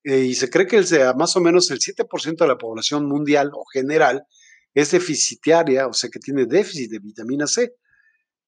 Eh, 0.03 0.20
y 0.25 0.36
se 0.36 0.50
cree 0.50 0.67
que 0.67 0.77
el, 0.77 0.86
más 1.17 1.36
o 1.36 1.41
menos 1.41 1.70
el 1.72 1.79
7% 1.79 2.38
de 2.38 2.48
la 2.48 2.58
población 2.58 3.08
mundial 3.08 3.51
o 3.53 3.63
general 3.72 4.24
es 4.74 4.91
deficitaria, 4.91 5.88
o 5.88 5.93
sea 5.93 6.10
que 6.10 6.20
tiene 6.20 6.46
déficit 6.46 6.91
de 6.91 7.00
vitamina 7.00 7.48
C. 7.48 7.75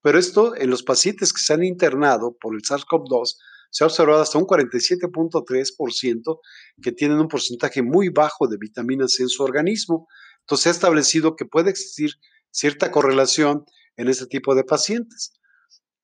Pero 0.02 0.20
esto 0.20 0.56
en 0.56 0.70
los 0.70 0.84
pacientes 0.84 1.32
que 1.32 1.42
se 1.42 1.54
han 1.54 1.64
internado 1.64 2.36
por 2.40 2.56
el 2.56 2.62
SARS-CoV-2 2.62 3.38
se 3.70 3.84
ha 3.84 3.88
observado 3.88 4.22
hasta 4.22 4.38
un 4.38 4.46
47.3% 4.46 6.40
que 6.82 6.92
tienen 6.92 7.20
un 7.20 7.28
porcentaje 7.28 7.82
muy 7.82 8.10
bajo 8.10 8.48
de 8.48 8.58
vitamina 8.58 9.08
C 9.08 9.24
en 9.24 9.30
su 9.30 9.44
organismo. 9.44 10.08
Entonces 10.42 10.64
se 10.64 10.70
ha 10.70 10.72
establecido 10.74 11.36
que 11.36 11.46
puede 11.46 11.72
existir 11.72 12.12
cierta 12.52 12.92
correlación 12.92 13.66
en 13.96 14.10
este 14.10 14.28
tipo 14.28 14.54
de 14.56 14.64
pacientes. 14.64 15.34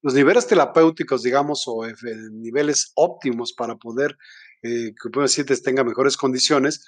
Los 0.01 0.13
niveles 0.13 0.48
terapéuticos, 0.48 1.24
digamos, 1.24 1.63
o 1.68 1.86
niveles 2.32 2.91
óptimos 2.96 3.53
para 3.53 3.75
poder 3.75 4.18
eh, 4.62 4.94
que 5.00 5.08
un 5.08 5.12
paciente 5.12 5.56
tenga 5.58 5.84
mejores 5.84 6.18
condiciones, 6.18 6.86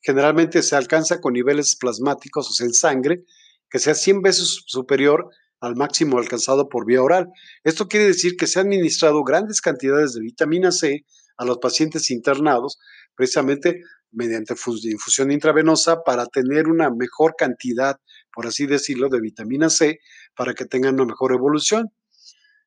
generalmente 0.00 0.62
se 0.62 0.76
alcanza 0.76 1.20
con 1.20 1.32
niveles 1.32 1.76
plasmáticos, 1.76 2.50
o 2.50 2.52
sea, 2.52 2.66
en 2.66 2.74
sangre, 2.74 3.24
que 3.70 3.78
sea 3.78 3.94
100 3.94 4.20
veces 4.20 4.62
superior 4.66 5.30
al 5.60 5.76
máximo 5.76 6.18
alcanzado 6.18 6.68
por 6.68 6.84
vía 6.86 7.02
oral. 7.02 7.28
Esto 7.62 7.88
quiere 7.88 8.06
decir 8.06 8.36
que 8.36 8.46
se 8.46 8.60
han 8.60 8.66
administrado 8.66 9.24
grandes 9.24 9.62
cantidades 9.62 10.12
de 10.12 10.20
vitamina 10.20 10.70
C 10.70 11.06
a 11.38 11.44
los 11.44 11.58
pacientes 11.58 12.10
internados, 12.10 12.78
precisamente 13.16 13.80
mediante 14.12 14.54
infusión 14.84 15.32
intravenosa 15.32 16.02
para 16.04 16.26
tener 16.26 16.68
una 16.68 16.90
mejor 16.90 17.34
cantidad, 17.36 17.96
por 18.32 18.46
así 18.46 18.66
decirlo, 18.66 19.08
de 19.08 19.20
vitamina 19.20 19.70
C 19.70 19.98
para 20.36 20.54
que 20.54 20.66
tengan 20.66 20.94
una 20.94 21.06
mejor 21.06 21.32
evolución. 21.32 21.88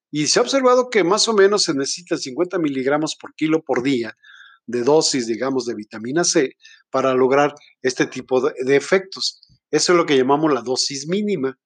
Y 0.09 0.27
se 0.27 0.39
ha 0.39 0.41
observado 0.41 0.89
que 0.89 1.03
más 1.03 1.27
o 1.27 1.33
menos 1.33 1.63
se 1.63 1.73
necesita 1.73 2.17
50 2.17 2.57
miligramos 2.59 3.15
por 3.15 3.35
kilo 3.35 3.61
por 3.61 3.83
día 3.83 4.17
de 4.67 4.83
dosis, 4.83 5.25
digamos, 5.25 5.65
de 5.65 5.73
vitamina 5.73 6.23
C 6.23 6.55
para 6.91 7.13
lograr 7.13 7.55
este 7.81 8.05
tipo 8.05 8.41
de, 8.41 8.75
efectos. 8.75 9.41
Eso 9.71 9.93
es 9.93 9.97
lo 9.97 10.05
que 10.05 10.17
llamamos 10.17 10.53
la 10.53 10.61
dosis 10.61 11.07
mínima. 11.07 11.57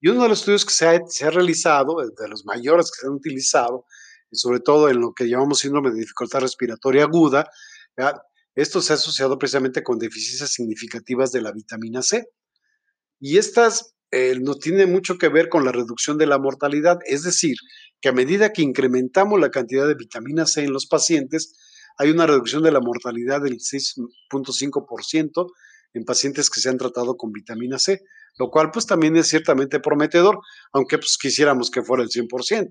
Y 0.00 0.08
uno 0.08 0.24
de 0.24 0.30
los 0.30 0.40
estudios 0.40 0.64
que 0.64 0.72
se 0.72 1.24
ha, 1.24 1.30
realizado, 1.30 1.96
de 1.96 2.28
los 2.28 2.44
mayores 2.44 2.90
que 2.90 3.00
se 3.00 3.06
han 3.06 3.12
utilizado, 3.12 3.84
sobre 4.32 4.60
todo 4.60 4.88
en 4.88 5.00
lo 5.00 5.12
que 5.14 5.28
llamamos 5.28 5.60
síndrome 5.60 5.90
de 5.90 6.00
dificultad 6.00 6.40
respiratoria 6.40 7.04
aguda, 7.04 7.48
esto 8.54 8.82
se 8.82 8.92
ha 8.92 8.96
asociado 8.96 9.38
precisamente 9.38 9.82
con 9.82 9.98
deficiencias 9.98 10.52
significativas 10.52 11.30
de 11.32 11.42
la 11.42 11.52
vitamina 11.52 12.02
C. 12.02 12.26
Y 13.20 13.38
estas 13.38 13.94
eh, 14.10 14.38
no 14.40 14.54
tienen 14.54 14.92
mucho 14.92 15.18
que 15.18 15.28
ver 15.28 15.48
con 15.48 15.64
la 15.64 15.72
reducción 15.72 16.18
de 16.18 16.26
la 16.26 16.38
mortalidad, 16.38 16.98
es 17.06 17.22
decir, 17.22 17.56
que 18.00 18.10
a 18.10 18.12
medida 18.12 18.52
que 18.52 18.62
incrementamos 18.62 19.40
la 19.40 19.50
cantidad 19.50 19.86
de 19.88 19.94
vitamina 19.94 20.46
C 20.46 20.62
en 20.62 20.72
los 20.72 20.86
pacientes, 20.86 21.54
hay 21.98 22.10
una 22.10 22.26
reducción 22.26 22.62
de 22.62 22.72
la 22.72 22.80
mortalidad 22.80 23.42
del 23.42 23.58
6.5% 23.58 25.46
en 25.94 26.04
pacientes 26.04 26.50
que 26.50 26.60
se 26.60 26.68
han 26.68 26.78
tratado 26.78 27.16
con 27.16 27.32
vitamina 27.32 27.78
C, 27.78 28.02
lo 28.38 28.50
cual 28.50 28.70
pues 28.72 28.86
también 28.86 29.16
es 29.16 29.28
ciertamente 29.28 29.80
prometedor, 29.80 30.40
aunque 30.72 30.98
pues 30.98 31.16
quisiéramos 31.20 31.70
que 31.70 31.82
fuera 31.82 32.02
el 32.02 32.10
100%. 32.10 32.68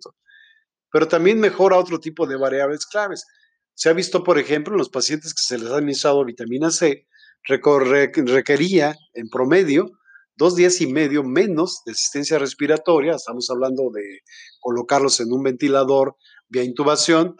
Pero 0.91 1.07
también 1.07 1.39
mejora 1.39 1.77
otro 1.77 1.99
tipo 1.99 2.27
de 2.27 2.35
variables 2.35 2.85
claves. 2.85 3.25
Se 3.73 3.89
ha 3.89 3.93
visto, 3.93 4.23
por 4.23 4.37
ejemplo, 4.37 4.73
en 4.73 4.79
los 4.79 4.89
pacientes 4.89 5.33
que 5.33 5.41
se 5.41 5.57
les 5.57 5.69
ha 5.71 5.77
administrado 5.77 6.25
vitamina 6.25 6.69
C, 6.69 7.07
requería 7.45 8.95
en 9.13 9.29
promedio 9.29 9.89
dos 10.35 10.55
días 10.55 10.81
y 10.81 10.87
medio 10.87 11.23
menos 11.23 11.81
de 11.85 11.91
asistencia 11.91 12.39
respiratoria, 12.39 13.15
estamos 13.15 13.49
hablando 13.49 13.91
de 13.93 14.21
colocarlos 14.59 15.19
en 15.19 15.31
un 15.31 15.43
ventilador 15.43 16.15
vía 16.47 16.63
intubación, 16.63 17.35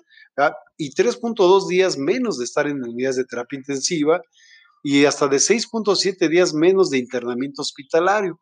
y 0.77 0.93
3.2 0.93 1.67
días 1.67 1.97
menos 1.97 2.37
de 2.37 2.45
estar 2.45 2.67
en 2.67 2.83
unidades 2.83 3.17
de 3.17 3.25
terapia 3.25 3.57
intensiva 3.57 4.21
y 4.83 5.05
hasta 5.05 5.27
de 5.27 5.37
6.7 5.37 6.29
días 6.29 6.53
menos 6.53 6.89
de 6.89 6.97
internamiento 6.97 7.61
hospitalario. 7.61 8.39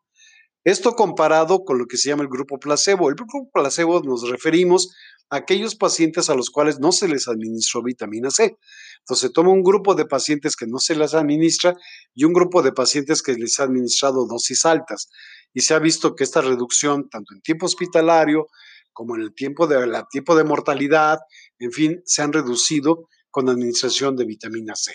Esto 0.64 0.92
comparado 0.92 1.64
con 1.64 1.78
lo 1.78 1.86
que 1.86 1.96
se 1.96 2.08
llama 2.08 2.22
el 2.22 2.28
grupo 2.28 2.58
placebo. 2.58 3.08
El 3.08 3.16
grupo 3.16 3.50
placebo 3.52 4.00
nos 4.02 4.28
referimos 4.28 4.94
a 5.28 5.36
aquellos 5.36 5.74
pacientes 5.74 6.30
a 6.30 6.34
los 6.34 6.50
cuales 6.50 6.78
no 6.78 6.92
se 6.92 7.08
les 7.08 7.26
administró 7.26 7.82
vitamina 7.82 8.30
C. 8.30 8.56
Entonces 9.00 9.28
se 9.28 9.30
toma 9.30 9.50
un 9.50 9.62
grupo 9.62 9.94
de 9.94 10.04
pacientes 10.04 10.54
que 10.54 10.66
no 10.66 10.78
se 10.78 10.94
les 10.94 11.14
administra 11.14 11.74
y 12.14 12.24
un 12.24 12.32
grupo 12.32 12.62
de 12.62 12.72
pacientes 12.72 13.22
que 13.22 13.34
les 13.34 13.58
ha 13.58 13.64
administrado 13.64 14.26
dosis 14.26 14.64
altas. 14.64 15.08
Y 15.52 15.62
se 15.62 15.74
ha 15.74 15.80
visto 15.80 16.14
que 16.14 16.24
esta 16.24 16.40
reducción, 16.40 17.08
tanto 17.08 17.34
en 17.34 17.40
tiempo 17.42 17.66
hospitalario 17.66 18.46
como 18.92 19.16
en 19.16 19.22
el 19.22 19.34
tiempo 19.34 19.66
de, 19.66 19.86
la 19.86 20.06
tiempo 20.10 20.36
de 20.36 20.44
mortalidad, 20.44 21.18
en 21.58 21.72
fin, 21.72 22.02
se 22.04 22.22
han 22.22 22.32
reducido 22.32 23.08
con 23.30 23.48
administración 23.48 24.16
de 24.16 24.24
vitamina 24.24 24.74
C. 24.76 24.92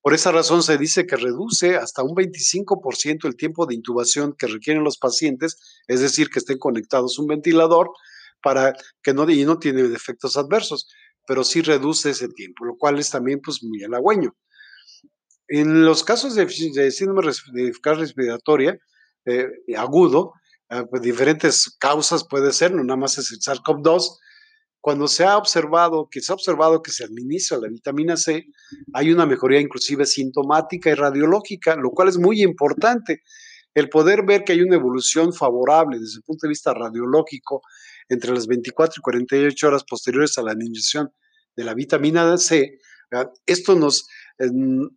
Por 0.00 0.14
esa 0.14 0.32
razón 0.32 0.62
se 0.62 0.78
dice 0.78 1.06
que 1.06 1.16
reduce 1.16 1.76
hasta 1.76 2.02
un 2.02 2.14
25% 2.14 3.26
el 3.26 3.36
tiempo 3.36 3.66
de 3.66 3.74
intubación 3.74 4.34
que 4.38 4.46
requieren 4.46 4.84
los 4.84 4.96
pacientes, 4.96 5.56
es 5.86 6.00
decir, 6.00 6.30
que 6.30 6.38
estén 6.38 6.58
conectados 6.58 7.18
a 7.18 7.22
un 7.22 7.28
ventilador 7.28 7.90
para 8.42 8.74
que 9.02 9.12
no, 9.12 9.28
y 9.28 9.44
no 9.44 9.58
tiene 9.58 9.82
efectos 9.94 10.36
adversos, 10.36 10.88
pero 11.26 11.44
sí 11.44 11.60
reduce 11.62 12.10
ese 12.10 12.28
tiempo, 12.28 12.64
lo 12.64 12.76
cual 12.76 12.98
es 12.98 13.10
también 13.10 13.40
pues 13.44 13.62
muy 13.62 13.82
halagüeño. 13.82 14.34
En 15.48 15.84
los 15.84 16.04
casos 16.04 16.34
de, 16.34 16.48
síndrome 16.90 17.32
de 17.52 17.72
respiratoria 17.94 18.78
eh, 19.24 19.48
agudo, 19.76 20.32
diferentes 21.00 21.76
causas 21.78 22.24
puede 22.28 22.52
ser, 22.52 22.72
no 22.72 22.84
nada 22.84 22.98
más 22.98 23.18
es 23.18 23.30
el 23.32 23.38
SARS-CoV-2, 23.38 24.18
cuando 24.80 25.08
se 25.08 25.24
ha 25.24 25.36
observado 25.36 26.08
que 26.10 26.20
se 26.20 26.32
ha 26.32 26.34
observado 26.34 26.82
que 26.82 26.92
se 26.92 27.04
administra 27.04 27.58
la 27.58 27.68
vitamina 27.68 28.16
C, 28.16 28.46
hay 28.92 29.10
una 29.12 29.26
mejoría 29.26 29.60
inclusive 29.60 30.06
sintomática 30.06 30.90
y 30.90 30.94
radiológica, 30.94 31.76
lo 31.76 31.90
cual 31.90 32.08
es 32.08 32.18
muy 32.18 32.42
importante. 32.42 33.22
El 33.74 33.88
poder 33.88 34.24
ver 34.24 34.44
que 34.44 34.52
hay 34.52 34.62
una 34.62 34.76
evolución 34.76 35.32
favorable 35.32 35.98
desde 35.98 36.18
el 36.18 36.22
punto 36.22 36.46
de 36.46 36.50
vista 36.50 36.72
radiológico 36.72 37.62
entre 38.08 38.32
las 38.32 38.46
24 38.46 38.94
y 38.98 39.02
48 39.02 39.68
horas 39.68 39.84
posteriores 39.84 40.38
a 40.38 40.42
la 40.42 40.52
administración 40.52 41.12
de 41.56 41.64
la 41.64 41.74
vitamina 41.74 42.38
C, 42.38 42.78
esto 43.46 43.74
nos, 43.74 44.08
eh, 44.38 44.48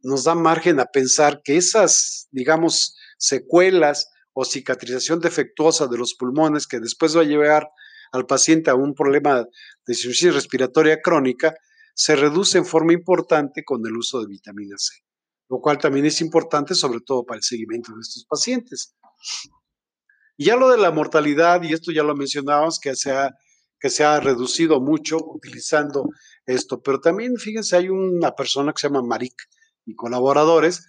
nos 0.04 0.24
da 0.24 0.36
margen 0.36 0.80
a 0.80 0.86
pensar 0.86 1.42
que 1.44 1.58
esas, 1.58 2.28
digamos, 2.32 2.98
secuelas 3.18 4.10
o 4.34 4.46
cicatrización 4.46 5.20
defectuosa 5.20 5.88
de 5.88 5.98
los 5.98 6.14
pulmones 6.16 6.68
que 6.68 6.80
después 6.80 7.16
va 7.16 7.22
a 7.22 7.26
llevar 7.26 7.70
al 8.12 8.26
paciente 8.26 8.70
a 8.70 8.76
un 8.76 8.94
problema 8.94 9.38
de 9.38 9.94
insuficiencia 9.94 10.32
respiratoria 10.32 11.02
crónica, 11.02 11.54
se 11.94 12.16
reduce 12.16 12.58
en 12.58 12.66
forma 12.66 12.94
importante 12.94 13.64
con 13.64 13.86
el 13.86 13.96
uso 13.96 14.22
de 14.22 14.28
vitamina 14.28 14.76
C, 14.78 14.96
lo 15.50 15.60
cual 15.60 15.78
también 15.78 16.06
es 16.06 16.22
importante 16.22 16.76
sobre 16.76 17.00
todo 17.02 17.26
para 17.26 17.38
el 17.38 17.44
seguimiento 17.44 17.94
de 17.94 18.02
estos 18.02 18.26
pacientes. 18.26 18.96
Y 20.38 20.46
ya 20.46 20.56
lo 20.56 20.70
de 20.70 20.78
la 20.78 20.92
mortalidad, 20.92 21.62
y 21.64 21.74
esto 21.74 21.92
ya 21.92 22.04
lo 22.04 22.16
mencionábamos, 22.16 22.80
que 22.80 22.96
se 22.96 23.12
ha, 23.12 23.32
que 23.80 23.90
se 23.90 24.04
ha 24.04 24.20
reducido 24.20 24.82
mucho 24.82 25.18
utilizando 25.18 26.06
esto, 26.46 26.82
pero 26.82 27.00
también 27.00 27.38
fíjense, 27.38 27.76
hay 27.76 27.90
una 27.90 28.32
persona 28.32 28.74
que 28.74 28.80
se 28.80 28.88
llama 28.88 29.04
Marik 29.04 29.36
y 29.86 29.96
colaboradores, 29.96 30.88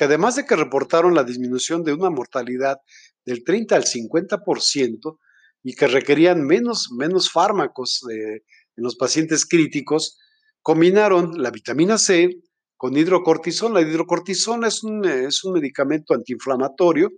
que 0.00 0.04
además 0.04 0.34
de 0.34 0.46
que 0.46 0.56
reportaron 0.56 1.14
la 1.14 1.24
disminución 1.24 1.84
de 1.84 1.92
una 1.92 2.08
mortalidad 2.08 2.78
del 3.26 3.44
30 3.44 3.76
al 3.76 3.84
50% 3.84 5.18
y 5.62 5.74
que 5.74 5.88
requerían 5.88 6.42
menos, 6.42 6.88
menos 6.90 7.30
fármacos 7.30 8.00
en 8.08 8.40
los 8.76 8.96
pacientes 8.96 9.44
críticos, 9.44 10.18
combinaron 10.62 11.42
la 11.42 11.50
vitamina 11.50 11.98
C 11.98 12.30
con 12.78 12.96
hidrocortisona. 12.96 13.82
La 13.82 13.86
hidrocortisona 13.86 14.68
es 14.68 14.82
un, 14.82 15.04
es 15.04 15.44
un 15.44 15.52
medicamento 15.52 16.14
antiinflamatorio 16.14 17.10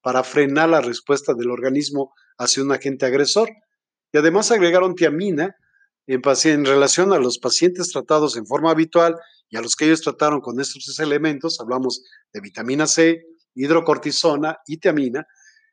para 0.00 0.22
frenar 0.22 0.68
la 0.68 0.80
respuesta 0.80 1.34
del 1.34 1.50
organismo 1.50 2.12
hacia 2.38 2.62
un 2.62 2.70
agente 2.70 3.04
agresor. 3.04 3.50
Y 4.12 4.18
además 4.18 4.52
agregaron 4.52 4.94
tiamina 4.94 5.56
en, 6.06 6.22
en 6.44 6.64
relación 6.64 7.12
a 7.12 7.18
los 7.18 7.40
pacientes 7.40 7.88
tratados 7.88 8.36
en 8.36 8.46
forma 8.46 8.70
habitual 8.70 9.16
y 9.50 9.56
a 9.56 9.62
los 9.62 9.76
que 9.76 9.86
ellos 9.86 10.02
trataron 10.02 10.40
con 10.40 10.60
estos 10.60 10.84
tres 10.84 10.98
elementos, 11.00 11.60
hablamos 11.60 12.02
de 12.32 12.40
vitamina 12.40 12.86
C, 12.86 13.22
hidrocortisona 13.54 14.58
y 14.66 14.78
tiamina, 14.78 15.26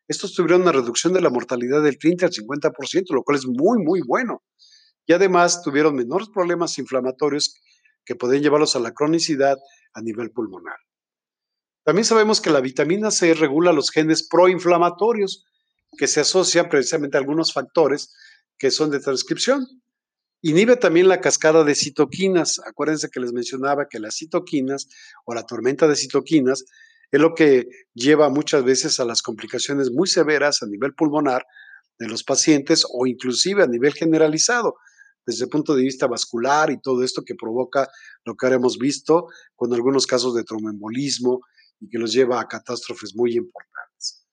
estos 0.07 0.33
tuvieron 0.33 0.61
una 0.61 0.71
reducción 0.71 1.13
de 1.13 1.21
la 1.21 1.29
mortalidad 1.29 1.81
del 1.81 1.97
30 1.97 2.27
al 2.27 2.31
50%, 2.31 3.13
lo 3.13 3.23
cual 3.23 3.37
es 3.37 3.45
muy, 3.47 3.83
muy 3.83 4.01
bueno. 4.05 4.43
Y 5.07 5.13
además 5.13 5.63
tuvieron 5.63 5.95
menores 5.95 6.29
problemas 6.29 6.77
inflamatorios 6.77 7.59
que 8.05 8.15
pueden 8.15 8.43
llevarlos 8.43 8.75
a 8.75 8.79
la 8.79 8.91
cronicidad 8.91 9.57
a 9.93 10.01
nivel 10.01 10.31
pulmonar. 10.31 10.77
También 11.83 12.05
sabemos 12.05 12.39
que 12.39 12.49
la 12.51 12.61
vitamina 12.61 13.11
C 13.11 13.33
regula 13.33 13.71
los 13.71 13.91
genes 13.91 14.27
proinflamatorios, 14.27 15.45
que 15.97 16.07
se 16.07 16.19
asocian 16.19 16.69
precisamente 16.69 17.17
a 17.17 17.19
algunos 17.19 17.53
factores 17.53 18.13
que 18.57 18.71
son 18.71 18.91
de 18.91 18.99
transcripción. 18.99 19.65
Inhibe 20.47 20.77
también 20.77 21.07
la 21.07 21.21
cascada 21.21 21.63
de 21.63 21.73
citoquinas. 21.73 22.61
Acuérdense 22.67 23.09
que 23.09 23.19
les 23.19 23.33
mencionaba 23.33 23.87
que 23.89 23.97
las 23.97 24.17
citoquinas 24.17 24.87
o 25.25 25.33
la 25.33 25.41
tormenta 25.41 25.87
de 25.87 25.95
citoquinas 25.95 26.65
es 27.09 27.19
lo 27.19 27.33
que 27.33 27.67
lleva 27.95 28.29
muchas 28.29 28.63
veces 28.63 28.99
a 28.99 29.05
las 29.05 29.23
complicaciones 29.23 29.89
muy 29.89 30.07
severas 30.07 30.61
a 30.61 30.67
nivel 30.67 30.93
pulmonar 30.93 31.47
de 31.97 32.07
los 32.07 32.23
pacientes 32.23 32.85
o 32.93 33.07
inclusive 33.07 33.63
a 33.63 33.65
nivel 33.65 33.93
generalizado, 33.95 34.75
desde 35.25 35.45
el 35.45 35.49
punto 35.49 35.75
de 35.75 35.81
vista 35.81 36.05
vascular 36.05 36.69
y 36.69 36.79
todo 36.79 37.01
esto 37.01 37.23
que 37.25 37.33
provoca 37.33 37.89
lo 38.23 38.35
que 38.35 38.45
ahora 38.45 38.57
hemos 38.57 38.77
visto 38.77 39.25
con 39.55 39.73
algunos 39.73 40.05
casos 40.05 40.35
de 40.35 40.43
tromboembolismo 40.43 41.39
y 41.79 41.89
que 41.89 41.97
los 41.97 42.13
lleva 42.13 42.39
a 42.39 42.47
catástrofes 42.47 43.15
muy 43.15 43.35
importantes. 43.35 44.27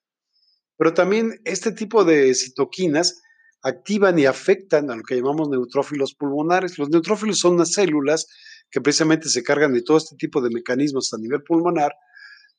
Pero 0.77 0.93
también 0.93 1.41
este 1.47 1.73
tipo 1.73 2.05
de 2.05 2.35
citoquinas 2.35 3.23
activan 3.63 4.19
y 4.19 4.27
afectan 4.27 4.91
a 4.91 4.97
lo 4.97 5.03
que 5.03 5.17
llamamos 5.17 5.49
neutrófilos 5.49 6.15
pulmonares. 6.15 6.79
Los 6.79 6.91
neutrófilos 6.91 7.39
son 7.39 7.55
unas 7.55 7.73
células 7.73 8.27
que 8.71 8.81
precisamente 8.81 9.29
se 9.29 9.43
cargan 9.43 9.73
de 9.73 9.83
todo 9.83 9.99
este 9.99 10.17
tipo 10.17 10.41
de 10.41 10.51
mecanismos 10.51 11.13
a 11.13 11.19
nivel 11.19 11.43
pulmonar, 11.43 11.93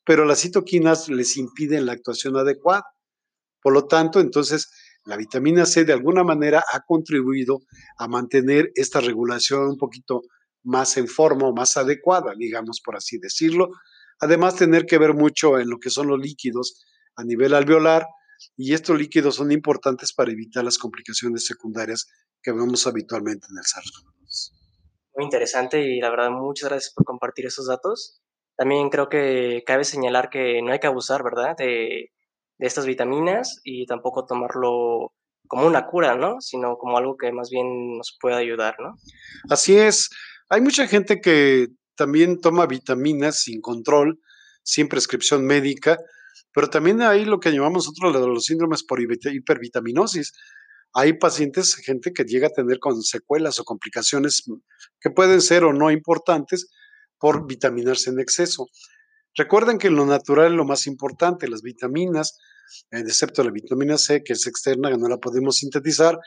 pero 0.06 0.26
las 0.26 0.40
citoquinas 0.40 1.10
les 1.10 1.38
impiden 1.38 1.86
la 1.86 1.94
actuación 1.94 2.38
adecuada. 2.38 2.86
Por 3.62 3.74
lo 3.74 3.86
tanto, 3.86 4.20
entonces, 4.20 4.70
la 5.06 5.18
vitamina 5.18 5.66
C 5.66 5.84
de 5.86 5.94
alguna 5.94 6.24
manera 6.24 6.64
ha 6.72 6.82
contribuido 6.82 7.62
a 7.98 8.08
mantener 8.08 8.72
esta 8.76 9.02
regulación 9.02 9.68
un 9.68 9.78
poquito 9.78 10.22
más 10.64 10.96
en 10.98 11.08
forma 11.08 11.48
o 11.48 11.54
más 11.54 11.76
adecuada, 11.76 12.34
digamos 12.38 12.80
por 12.84 12.96
así 12.96 13.18
decirlo. 13.18 13.70
Además, 14.20 14.56
tener 14.56 14.86
que 14.86 14.98
ver 14.98 15.14
mucho 15.14 15.60
en 15.60 15.70
lo 15.70 15.80
que 15.80 15.90
son 15.90 16.08
los 16.08 16.20
líquidos 16.20 16.82
a 17.16 17.24
nivel 17.24 17.54
alveolar, 17.54 18.06
y 18.56 18.74
estos 18.74 18.98
líquidos 18.98 19.36
son 19.36 19.52
importantes 19.52 20.14
para 20.14 20.32
evitar 20.32 20.64
las 20.64 20.78
complicaciones 20.78 21.46
secundarias 21.46 22.08
que 22.42 22.52
vemos 22.52 22.86
habitualmente 22.88 23.48
en 23.50 23.58
el 23.58 23.64
SARS-CoV-2. 23.64 24.52
Muy 25.16 25.26
interesante 25.26 25.82
y 25.82 26.00
la 26.00 26.10
verdad 26.10 26.32
muchas 26.32 26.70
gracias 26.70 26.94
por 26.94 27.06
compartir 27.06 27.46
esos 27.46 27.68
datos. 27.68 28.22
También 28.56 28.90
creo 28.90 29.10
que 29.10 29.64
cabe 29.66 29.84
señalar 29.84 30.30
que 30.30 30.62
no 30.62 30.72
hay 30.72 30.80
que 30.80 30.88
abusar, 30.88 31.24
¿verdad? 31.24 31.56
De, 31.58 32.12
de 32.58 32.68
estas 32.68 32.86
vitaminas 32.86 33.60
y 33.64 33.86
tampoco 33.86 34.26
tomarlo 34.26 35.14
como 35.48 35.68
una 35.68 35.86
cura, 35.86 36.16
¿no? 36.16 36.40
Sino 36.40 36.78
como 36.78 36.98
algo 36.98 37.16
que 37.18 37.32
más 37.32 37.50
bien 37.50 37.98
nos 37.98 38.18
puede 38.20 38.36
ayudar, 38.36 38.76
¿no? 38.80 38.96
Así 39.50 39.78
es. 39.78 40.10
Hay 40.50 40.62
mucha 40.62 40.88
gente 40.88 41.22
que 41.22 41.68
también 41.96 42.40
toma 42.42 42.66
vitaminas 42.66 43.40
sin 43.42 43.62
control, 43.62 44.20
sin 44.64 44.88
prescripción 44.88 45.46
médica, 45.46 45.98
pero 46.54 46.70
también 46.70 47.02
hay 47.02 47.26
lo 47.26 47.40
que 47.40 47.52
llamamos 47.52 47.88
nosotros 47.88 48.28
los 48.28 48.46
síndromes 48.46 48.84
por 48.84 49.00
hipervitaminosis. 49.02 50.34
Hay 50.94 51.14
pacientes, 51.14 51.76
gente 51.76 52.14
que 52.14 52.24
llega 52.24 52.48
a 52.48 52.52
tener 52.52 52.80
con 52.80 53.02
secuelas 53.02 53.60
o 53.60 53.64
complicaciones 53.64 54.44
que 55.00 55.10
pueden 55.10 55.42
ser 55.42 55.64
o 55.64 55.74
no 55.74 55.90
importantes 55.90 56.70
por 57.18 57.48
vitaminarse 57.48 58.12
en 58.12 58.20
exceso. 58.20 58.68
Recuerden 59.36 59.80
que 59.80 59.88
en 59.88 59.96
lo 59.96 60.06
natural 60.06 60.54
lo 60.54 60.66
más 60.66 60.86
importante, 60.86 61.48
las 61.48 61.64
vitaminas, 61.64 62.38
excepto 62.92 63.44
la 63.44 63.50
vitamina 63.50 63.98
C, 63.98 64.24
que 64.24 64.34
es 64.34 64.46
externa, 64.46 64.92
que 64.92 64.98
no 64.98 65.08
la 65.08 65.18
podemos 65.18 65.58
sintetizar, 65.58 66.20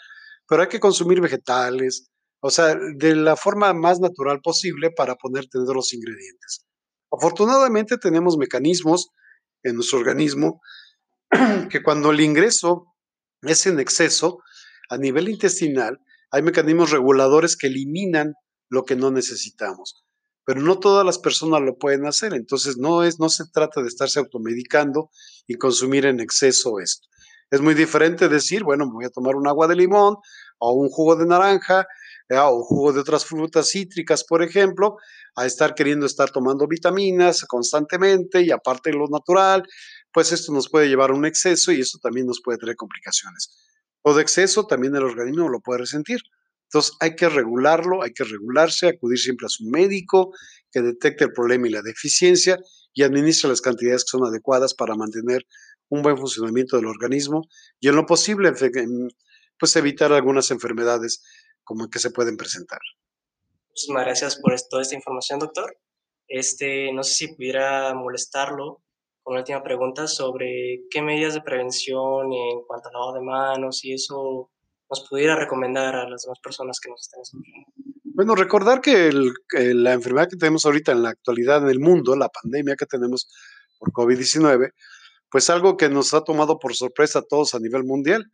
pero 0.48 0.62
hay 0.62 0.68
que 0.68 0.80
consumir 0.80 1.20
vegetales, 1.20 2.08
o 2.40 2.50
sea, 2.50 2.76
de 2.96 3.14
la 3.14 3.36
forma 3.36 3.72
más 3.72 4.00
natural 4.00 4.40
posible 4.42 4.90
para 4.90 5.14
poder 5.14 5.46
tener 5.46 5.68
los 5.68 5.92
ingredientes. 5.94 6.64
Afortunadamente 7.12 7.98
tenemos 7.98 8.36
mecanismos 8.36 9.10
en 9.62 9.76
nuestro 9.76 9.98
organismo, 9.98 10.60
que 11.70 11.82
cuando 11.82 12.10
el 12.10 12.20
ingreso 12.20 12.94
es 13.42 13.66
en 13.66 13.80
exceso, 13.80 14.38
a 14.88 14.96
nivel 14.96 15.28
intestinal, 15.28 15.98
hay 16.30 16.42
mecanismos 16.42 16.90
reguladores 16.90 17.56
que 17.56 17.68
eliminan 17.68 18.34
lo 18.68 18.84
que 18.84 18.96
no 18.96 19.10
necesitamos. 19.10 20.04
Pero 20.44 20.60
no 20.60 20.78
todas 20.78 21.04
las 21.04 21.18
personas 21.18 21.60
lo 21.62 21.76
pueden 21.76 22.06
hacer, 22.06 22.32
entonces 22.34 22.76
no, 22.76 23.02
es, 23.02 23.18
no 23.18 23.28
se 23.28 23.44
trata 23.52 23.82
de 23.82 23.88
estarse 23.88 24.20
automedicando 24.20 25.10
y 25.46 25.56
consumir 25.56 26.06
en 26.06 26.20
exceso 26.20 26.78
esto. 26.78 27.08
Es 27.50 27.60
muy 27.60 27.74
diferente 27.74 28.28
decir, 28.28 28.64
bueno, 28.64 28.90
voy 28.90 29.04
a 29.04 29.10
tomar 29.10 29.36
un 29.36 29.48
agua 29.48 29.66
de 29.66 29.76
limón 29.76 30.16
o 30.58 30.72
un 30.72 30.88
jugo 30.88 31.16
de 31.16 31.26
naranja 31.26 31.86
o 32.30 32.62
jugo 32.64 32.92
de 32.92 33.00
otras 33.00 33.24
frutas 33.24 33.70
cítricas, 33.70 34.24
por 34.24 34.42
ejemplo, 34.42 34.96
a 35.36 35.46
estar 35.46 35.74
queriendo 35.74 36.06
estar 36.06 36.30
tomando 36.30 36.66
vitaminas 36.66 37.44
constantemente 37.44 38.42
y 38.42 38.50
aparte 38.50 38.90
de 38.90 38.96
lo 38.96 39.06
natural, 39.08 39.62
pues 40.12 40.32
esto 40.32 40.52
nos 40.52 40.68
puede 40.68 40.88
llevar 40.88 41.10
a 41.10 41.14
un 41.14 41.26
exceso 41.26 41.72
y 41.72 41.80
eso 41.80 41.98
también 42.02 42.26
nos 42.26 42.40
puede 42.42 42.58
traer 42.58 42.76
complicaciones. 42.76 43.54
O 44.02 44.14
de 44.14 44.22
exceso 44.22 44.66
también 44.66 44.96
el 44.96 45.04
organismo 45.04 45.48
lo 45.48 45.60
puede 45.60 45.80
resentir. 45.80 46.20
Entonces 46.64 46.96
hay 47.00 47.14
que 47.14 47.28
regularlo, 47.28 48.02
hay 48.02 48.12
que 48.12 48.24
regularse, 48.24 48.88
acudir 48.88 49.18
siempre 49.18 49.46
a 49.46 49.48
su 49.48 49.64
médico 49.64 50.32
que 50.72 50.82
detecte 50.82 51.24
el 51.24 51.32
problema 51.32 51.68
y 51.68 51.70
la 51.70 51.82
deficiencia 51.82 52.58
y 52.92 53.04
administre 53.04 53.50
las 53.50 53.60
cantidades 53.60 54.04
que 54.04 54.18
son 54.18 54.24
adecuadas 54.26 54.74
para 54.74 54.96
mantener 54.96 55.46
un 55.88 56.02
buen 56.02 56.16
funcionamiento 56.16 56.76
del 56.76 56.86
organismo 56.86 57.46
y 57.78 57.88
en 57.88 57.94
lo 57.94 58.06
posible 58.06 58.52
pues 59.58 59.76
evitar 59.76 60.12
algunas 60.12 60.50
enfermedades 60.50 61.22
como 61.66 61.90
que 61.90 61.98
se 61.98 62.10
pueden 62.10 62.36
presentar. 62.38 62.80
Muchísimas 63.68 64.04
gracias 64.04 64.36
por 64.36 64.54
toda 64.70 64.80
esta 64.80 64.94
información, 64.94 65.38
doctor. 65.38 65.76
Este, 66.28 66.92
no 66.92 67.02
sé 67.02 67.14
si 67.14 67.34
pudiera 67.34 67.92
molestarlo 67.92 68.82
con 69.22 69.32
una 69.32 69.40
última 69.40 69.62
pregunta 69.62 70.06
sobre 70.06 70.84
qué 70.90 71.02
medidas 71.02 71.34
de 71.34 71.42
prevención 71.42 72.32
en 72.32 72.62
cuanto 72.66 72.88
al 72.88 72.94
lavado 72.94 73.14
de 73.14 73.20
manos 73.20 73.84
y 73.84 73.92
eso 73.92 74.50
nos 74.88 75.08
pudiera 75.08 75.36
recomendar 75.36 75.96
a 75.96 76.08
las 76.08 76.22
demás 76.22 76.38
personas 76.42 76.78
que 76.80 76.88
nos 76.88 77.02
están 77.02 77.20
escuchando. 77.22 77.66
Bueno, 78.04 78.34
recordar 78.34 78.80
que 78.80 79.12
la 79.52 79.92
enfermedad 79.92 80.28
que 80.30 80.36
tenemos 80.36 80.64
ahorita 80.64 80.92
en 80.92 81.02
la 81.02 81.10
actualidad 81.10 81.62
en 81.62 81.68
el 81.68 81.80
mundo, 81.80 82.16
la 82.16 82.30
pandemia 82.30 82.76
que 82.76 82.86
tenemos 82.86 83.28
por 83.78 83.92
COVID-19, 83.92 84.72
pues 85.30 85.50
algo 85.50 85.76
que 85.76 85.88
nos 85.88 86.14
ha 86.14 86.22
tomado 86.22 86.58
por 86.58 86.74
sorpresa 86.74 87.18
a 87.18 87.22
todos 87.22 87.54
a 87.54 87.58
nivel 87.58 87.84
mundial. 87.84 88.30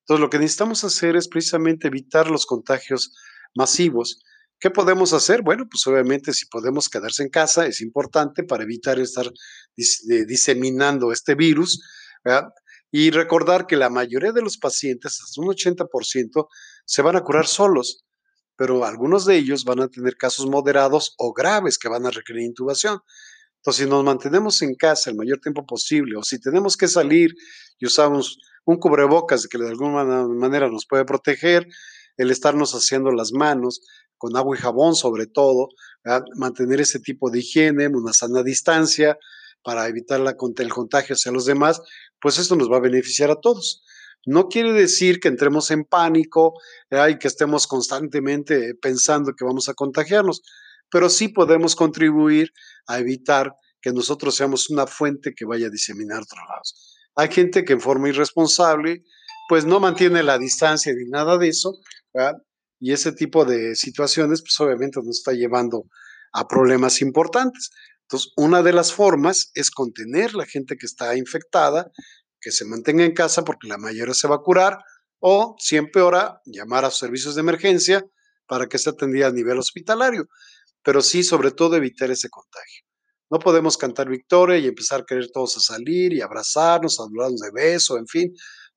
Entonces, 0.00 0.20
lo 0.20 0.30
que 0.30 0.38
necesitamos 0.38 0.84
hacer 0.84 1.16
es 1.16 1.28
precisamente 1.28 1.88
evitar 1.88 2.30
los 2.30 2.46
contagios 2.46 3.14
masivos. 3.54 4.20
¿Qué 4.58 4.70
podemos 4.70 5.14
hacer? 5.14 5.42
Bueno, 5.42 5.66
pues 5.70 5.86
obviamente 5.86 6.34
si 6.34 6.46
podemos 6.46 6.88
quedarse 6.90 7.22
en 7.22 7.30
casa 7.30 7.66
es 7.66 7.80
importante 7.80 8.44
para 8.44 8.64
evitar 8.64 8.98
estar 8.98 9.30
diseminando 9.74 11.12
este 11.12 11.34
virus, 11.34 11.80
Y 12.92 13.10
recordar 13.10 13.66
que 13.66 13.76
la 13.76 13.88
mayoría 13.88 14.32
de 14.32 14.42
los 14.42 14.58
pacientes, 14.58 15.20
hasta 15.22 15.40
un 15.40 15.48
80%, 15.48 16.48
se 16.84 17.02
van 17.02 17.16
a 17.16 17.22
curar 17.22 17.46
solos, 17.46 18.04
pero 18.56 18.84
algunos 18.84 19.24
de 19.26 19.36
ellos 19.36 19.64
van 19.64 19.80
a 19.80 19.88
tener 19.88 20.16
casos 20.16 20.46
moderados 20.46 21.14
o 21.16 21.32
graves 21.32 21.78
que 21.78 21.88
van 21.88 22.04
a 22.04 22.10
requerir 22.10 22.42
intubación. 22.42 22.98
Entonces, 23.60 23.84
si 23.84 23.90
nos 23.90 24.02
mantenemos 24.02 24.62
en 24.62 24.74
casa 24.74 25.10
el 25.10 25.16
mayor 25.16 25.38
tiempo 25.38 25.66
posible, 25.66 26.16
o 26.16 26.22
si 26.22 26.40
tenemos 26.40 26.76
que 26.78 26.88
salir 26.88 27.34
y 27.78 27.86
usamos 27.86 28.38
un 28.64 28.78
cubrebocas 28.78 29.46
que 29.46 29.58
de 29.58 29.68
alguna 29.68 30.26
manera 30.26 30.68
nos 30.70 30.86
puede 30.86 31.04
proteger, 31.04 31.66
el 32.16 32.30
estarnos 32.30 32.72
haciendo 32.72 33.10
las 33.12 33.32
manos 33.32 33.80
con 34.16 34.36
agua 34.36 34.56
y 34.56 34.60
jabón 34.60 34.94
sobre 34.94 35.26
todo, 35.26 35.68
mantener 36.36 36.80
ese 36.80 37.00
tipo 37.00 37.30
de 37.30 37.40
higiene, 37.40 37.88
una 37.88 38.12
sana 38.12 38.42
distancia, 38.42 39.18
para 39.62 39.86
evitar 39.88 40.20
el 40.20 40.70
contagio 40.70 41.14
hacia 41.14 41.32
los 41.32 41.44
demás, 41.44 41.82
pues 42.20 42.38
esto 42.38 42.56
nos 42.56 42.70
va 42.70 42.78
a 42.78 42.80
beneficiar 42.80 43.30
a 43.30 43.40
todos. 43.40 43.82
No 44.26 44.48
quiere 44.48 44.72
decir 44.72 45.20
que 45.20 45.28
entremos 45.28 45.70
en 45.70 45.84
pánico 45.84 46.54
y 46.90 47.18
que 47.18 47.28
estemos 47.28 47.66
constantemente 47.66 48.74
pensando 48.74 49.32
que 49.34 49.44
vamos 49.44 49.68
a 49.68 49.74
contagiarnos, 49.74 50.42
pero 50.90 51.08
sí 51.08 51.28
podemos 51.28 51.76
contribuir 51.76 52.52
a 52.86 52.98
evitar 52.98 53.52
que 53.80 53.92
nosotros 53.92 54.34
seamos 54.34 54.70
una 54.70 54.86
fuente 54.86 55.32
que 55.34 55.44
vaya 55.44 55.68
a 55.68 55.70
diseminar 55.70 56.22
otros 56.22 56.42
lados. 56.48 56.98
Hay 57.16 57.28
gente 57.30 57.64
que 57.64 57.72
en 57.72 57.80
forma 57.80 58.08
irresponsable, 58.08 59.04
pues 59.48 59.64
no 59.64 59.80
mantiene 59.80 60.22
la 60.22 60.38
distancia 60.38 60.92
ni 60.92 61.08
nada 61.10 61.38
de 61.38 61.48
eso, 61.48 61.78
y 62.78 62.92
ese 62.92 63.12
tipo 63.12 63.44
de 63.44 63.74
situaciones, 63.76 64.42
pues 64.42 64.58
obviamente 64.60 65.00
nos 65.02 65.18
está 65.18 65.32
llevando 65.32 65.84
a 66.32 66.48
problemas 66.48 67.00
importantes. 67.02 67.70
Entonces, 68.02 68.32
una 68.36 68.62
de 68.62 68.72
las 68.72 68.92
formas 68.92 69.50
es 69.54 69.70
contener 69.70 70.34
la 70.34 70.46
gente 70.46 70.76
que 70.76 70.86
está 70.86 71.16
infectada, 71.16 71.90
que 72.40 72.50
se 72.50 72.64
mantenga 72.64 73.04
en 73.04 73.12
casa 73.12 73.44
porque 73.44 73.68
la 73.68 73.78
mayoría 73.78 74.14
se 74.14 74.28
va 74.28 74.36
a 74.36 74.42
curar, 74.42 74.78
o, 75.20 75.54
si 75.58 75.76
empeora, 75.76 76.40
llamar 76.46 76.84
a 76.84 76.90
servicios 76.90 77.34
de 77.34 77.42
emergencia 77.42 78.04
para 78.46 78.66
que 78.66 78.78
esté 78.78 78.90
atendida 78.90 79.28
a 79.28 79.32
nivel 79.32 79.58
hospitalario. 79.58 80.26
Pero 80.82 81.02
sí, 81.02 81.22
sobre 81.22 81.50
todo, 81.50 81.76
evitar 81.76 82.10
ese 82.10 82.28
contagio. 82.28 82.84
No 83.30 83.38
podemos 83.38 83.76
cantar 83.76 84.08
victoria 84.08 84.58
y 84.58 84.66
empezar 84.66 85.02
a 85.02 85.04
querer 85.04 85.30
todos 85.30 85.56
a 85.56 85.60
salir 85.60 86.12
y 86.12 86.20
abrazarnos, 86.20 86.98
hablarnos 86.98 87.40
de 87.40 87.50
beso, 87.52 87.96
en 87.96 88.06
fin. 88.06 88.34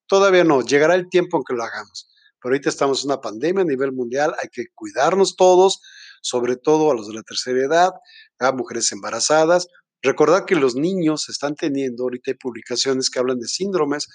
Todavía 0.08 0.44
no, 0.44 0.62
llegará 0.62 0.96
el 0.96 1.10
tiempo 1.10 1.38
en 1.38 1.44
que 1.44 1.56
lo 1.56 1.64
hagamos. 1.64 2.10
Pero 2.40 2.54
ahorita 2.54 2.70
estamos 2.70 3.04
en 3.04 3.12
una 3.12 3.22
pandemia 3.22 3.64
a 3.64 3.66
nivel 3.66 3.94
mundial, 3.94 4.36
hay 4.42 4.50
que 4.52 4.66
cuidarnos 4.76 5.36
todos, 5.36 5.80
sobre 6.22 6.56
todo 6.58 6.92
a 6.92 6.96
los 6.96 7.08
de 7.08 7.14
la 7.14 7.24
tercera 7.24 7.60
edad, 7.60 7.92
a 8.40 8.52
mujeres 8.52 8.92
embarazadas. 8.92 9.68
Recordar 10.02 10.46
que 10.46 10.56
los 10.56 10.76
niños 10.76 11.30
están 11.30 11.56
teniendo, 11.56 12.04
ahorita 12.04 12.32
hay 12.32 12.38
publicaciones 12.38 13.10
que 13.10 13.20
hablan 13.20 13.40
de 13.40 13.48
síndromes 13.48 14.08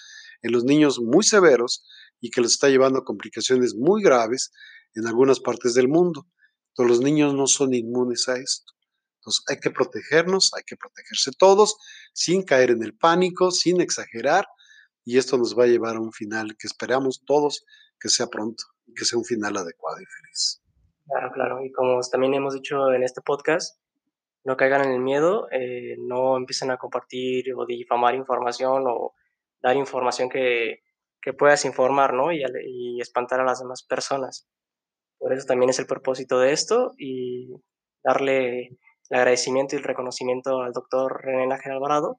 en 0.43 0.53
los 0.53 0.65
niños 0.65 1.01
muy 1.01 1.25
severos 1.25 1.85
y 2.21 2.31
que 2.31 2.43
los 2.43 2.53
está 2.53 2.69
llevando 2.69 3.01
a 3.01 3.05
complicaciones 3.05 3.75
muy 3.75 4.03
graves 4.03 4.53
en 4.95 5.07
algunas 5.07 5.41
partes 5.41 5.75
del 5.75 5.89
mundo. 5.89 6.27
Los 6.85 7.01
niños 7.01 7.35
no 7.35 7.47
son 7.47 7.75
inmunes 7.75 8.29
a 8.29 8.37
esto. 8.37 8.73
Entonces 9.21 9.45
hay 9.49 9.59
que 9.59 9.71
protegernos, 9.71 10.53
hay 10.57 10.63
que 10.65 10.77
protegerse 10.77 11.33
todos, 11.39 11.77
sin 12.13 12.43
caer 12.43 12.71
en 12.71 12.83
el 12.83 12.97
pánico, 12.97 13.51
sin 13.51 13.81
exagerar, 13.81 14.47
y 15.05 15.19
esto 15.19 15.39
nos 15.39 15.59
va 15.59 15.65
a 15.65 15.69
llevar 15.69 15.97
a 15.97 16.01
un 16.01 16.13
final 16.13 16.57
que 16.59 16.67
esperamos 16.67 17.23
todos 17.25 17.65
que 18.01 18.09
sea 18.09 18.27
pronto 18.29 18.65
que 18.95 19.05
sea 19.05 19.19
un 19.19 19.25
final 19.25 19.57
adecuado 19.57 20.01
y 20.01 20.05
feliz. 20.05 20.63
Claro, 21.07 21.33
claro. 21.33 21.65
Y 21.65 21.73
como 21.73 22.01
también 22.11 22.35
hemos 22.35 22.55
dicho 22.55 22.93
en 22.93 23.03
este 23.03 23.23
podcast, 23.23 23.81
no 24.45 24.57
caigan 24.57 24.85
en 24.85 24.93
el 24.93 25.01
miedo, 25.01 25.49
eh, 25.51 25.97
no 25.99 26.37
empiecen 26.37 26.71
a 26.71 26.77
compartir 26.77 27.55
o 27.55 27.67
difamar 27.67 28.15
información 28.15 28.85
o 28.87 29.15
dar 29.61 29.77
información 29.77 30.29
que, 30.29 30.83
que 31.21 31.33
puedas 31.33 31.65
informar, 31.65 32.15
¿no? 32.15 32.33
Y, 32.33 32.43
espantar 33.01 33.41
a 33.41 33.45
las 33.45 33.61
demás 33.61 33.83
personas. 33.83 34.49
Por 35.29 35.37
eso 35.37 35.47
también 35.47 35.69
es 35.69 35.79
el 35.79 35.87
propósito 35.87 36.39
de 36.39 36.53
esto 36.53 36.95
y 36.97 37.51
darle 38.03 38.79
el 39.11 39.19
agradecimiento 39.19 39.77
y 39.77 39.79
el 39.79 39.85
reconocimiento 39.85 40.63
al 40.63 40.73
doctor 40.73 41.21
René 41.23 41.47
Nájera 41.47 41.75
Alvarado 41.75 42.19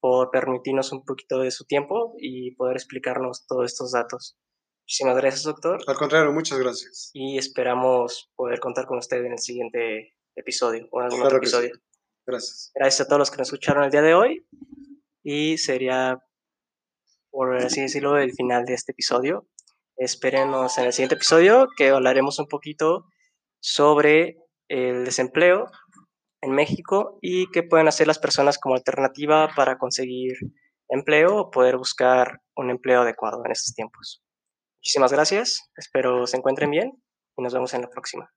por 0.00 0.30
permitirnos 0.30 0.90
un 0.90 1.04
poquito 1.04 1.40
de 1.40 1.50
su 1.50 1.66
tiempo 1.66 2.14
y 2.18 2.54
poder 2.56 2.76
explicarnos 2.76 3.46
todos 3.46 3.70
estos 3.70 3.92
datos. 3.92 4.38
Muchísimas 4.84 5.18
gracias, 5.18 5.42
doctor. 5.42 5.80
Al 5.86 5.96
contrario, 5.96 6.32
muchas 6.32 6.58
gracias. 6.58 7.10
Y 7.12 7.36
esperamos 7.36 8.32
poder 8.34 8.58
contar 8.58 8.86
con 8.86 8.96
usted 8.96 9.22
en 9.22 9.32
el 9.32 9.38
siguiente 9.38 10.14
episodio 10.34 10.88
o 10.92 11.00
en 11.02 11.08
algún 11.08 11.26
otro 11.26 11.36
episodio. 11.36 11.74
Gracias. 12.26 12.72
Gracias 12.74 13.02
a 13.02 13.06
todos 13.06 13.18
los 13.18 13.30
que 13.30 13.36
nos 13.36 13.48
escucharon 13.48 13.84
el 13.84 13.90
día 13.90 14.00
de 14.00 14.14
hoy. 14.14 14.46
Y 15.22 15.58
sería, 15.58 16.24
por 17.30 17.54
así 17.54 17.82
decirlo, 17.82 18.16
el 18.16 18.32
final 18.32 18.64
de 18.64 18.72
este 18.72 18.92
episodio. 18.92 19.46
Espérenos 19.96 20.76
en 20.76 20.84
el 20.84 20.92
siguiente 20.92 21.14
episodio 21.14 21.68
que 21.76 21.88
hablaremos 21.88 22.38
un 22.38 22.48
poquito 22.48 23.06
sobre 23.60 24.36
el 24.68 25.04
desempleo 25.04 25.66
en 26.42 26.50
México 26.50 27.18
y 27.22 27.50
qué 27.50 27.62
pueden 27.62 27.88
hacer 27.88 28.06
las 28.06 28.18
personas 28.18 28.58
como 28.58 28.74
alternativa 28.74 29.48
para 29.56 29.78
conseguir 29.78 30.34
empleo 30.88 31.36
o 31.36 31.50
poder 31.50 31.78
buscar 31.78 32.40
un 32.56 32.70
empleo 32.70 33.02
adecuado 33.02 33.42
en 33.44 33.52
estos 33.52 33.74
tiempos. 33.74 34.22
Muchísimas 34.80 35.12
gracias, 35.12 35.70
espero 35.76 36.26
se 36.26 36.36
encuentren 36.36 36.70
bien 36.70 36.92
y 37.36 37.42
nos 37.42 37.54
vemos 37.54 37.72
en 37.72 37.82
la 37.82 37.88
próxima. 37.88 38.30